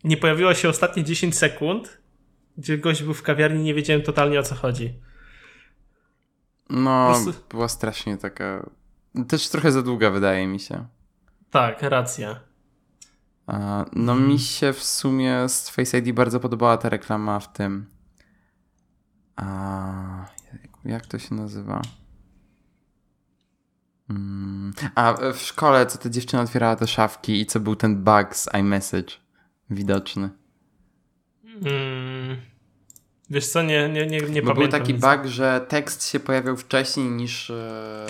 [0.04, 1.98] nie pojawiło się ostatnie 10 sekund,
[2.58, 4.94] gdzie gość był w kawiarni, nie wiedziałem totalnie o co chodzi.
[6.70, 7.40] No, prostu...
[7.50, 8.70] była strasznie taka.
[9.28, 10.86] Też trochę za długa, wydaje mi się.
[11.50, 12.53] Tak, racja.
[13.46, 14.28] No mhm.
[14.28, 17.86] mi się w sumie z Face ID bardzo podobała ta reklama w tym.
[19.36, 20.26] A,
[20.84, 21.82] jak to się nazywa?
[24.10, 24.72] Mm.
[24.94, 28.48] A w szkole, co ta dziewczyna otwierała te szafki i co był ten bug z
[28.54, 29.12] iMessage
[29.70, 30.30] widoczny.
[31.44, 32.36] Mm.
[33.30, 37.50] Wiesz co, nie, nie, nie, nie Był taki bug, że tekst się pojawiał wcześniej niż
[37.50, 38.06] e,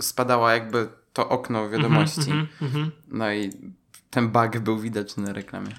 [0.00, 2.30] spadała jakby to okno mhm, wiadomości.
[2.30, 2.90] Mm -hmm, mm -hmm.
[3.08, 3.50] No i
[4.16, 5.70] ten bug był widoczny na reklamie.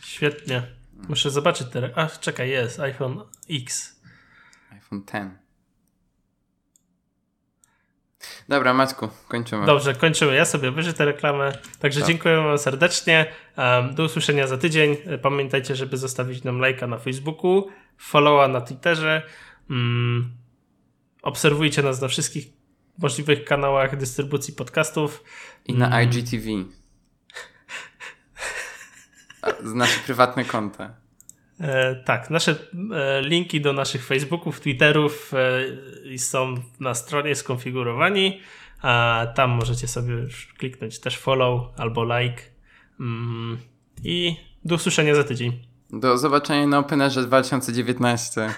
[0.00, 0.62] Świetnie.
[1.08, 1.90] Muszę zobaczyć teraz.
[1.94, 3.20] A, czekaj, jest iPhone
[3.50, 4.00] X.
[4.72, 5.26] iPhone X.
[8.48, 9.66] Dobra, Maćku, kończymy.
[9.66, 10.34] Dobrze, kończymy.
[10.34, 11.52] Ja sobie wyżę tę reklamę.
[11.78, 12.08] Także tak.
[12.08, 13.26] dziękuję Wam serdecznie.
[13.94, 14.96] do usłyszenia za tydzień.
[15.22, 17.68] Pamiętajcie, żeby zostawić nam lajka na Facebooku,
[17.98, 19.22] followa na Twitterze.
[19.70, 20.36] Mm,
[21.22, 22.46] obserwujcie nas na wszystkich
[22.98, 25.24] możliwych kanałach dystrybucji podcastów.
[25.66, 26.02] I na mm.
[26.02, 26.77] IGTV.
[29.62, 30.94] Znaczy prywatne konta.
[31.60, 32.54] E, tak, nasze
[32.94, 35.32] e, linki do naszych Facebooków, Twitterów
[36.14, 38.40] e, są na stronie skonfigurowani,
[38.82, 40.14] a tam możecie sobie
[40.58, 42.42] kliknąć też follow albo like.
[43.00, 43.58] Mm,
[44.04, 45.68] I do usłyszenia za tydzień.
[45.90, 48.54] Do zobaczenia na Openerze 2019.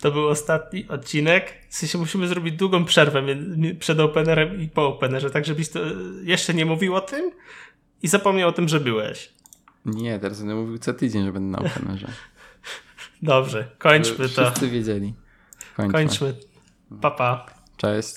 [0.00, 1.54] To był ostatni odcinek.
[1.68, 3.22] W sensie musimy zrobić długą przerwę
[3.78, 5.80] przed Openerem i po Openerze, tak żebyś to
[6.22, 7.30] jeszcze nie mówił o tym
[8.02, 9.32] i zapomniał o tym, że byłeś.
[9.84, 12.08] Nie, teraz będę mówił co tydzień, że będę na Openerze.
[13.22, 14.44] Dobrze, kończmy to.
[14.44, 15.14] Wszyscy wiedzieli.
[15.76, 15.92] Kończmy.
[15.92, 16.34] Kończmy.
[17.00, 17.46] Pa, pa.
[17.76, 18.14] Cześć.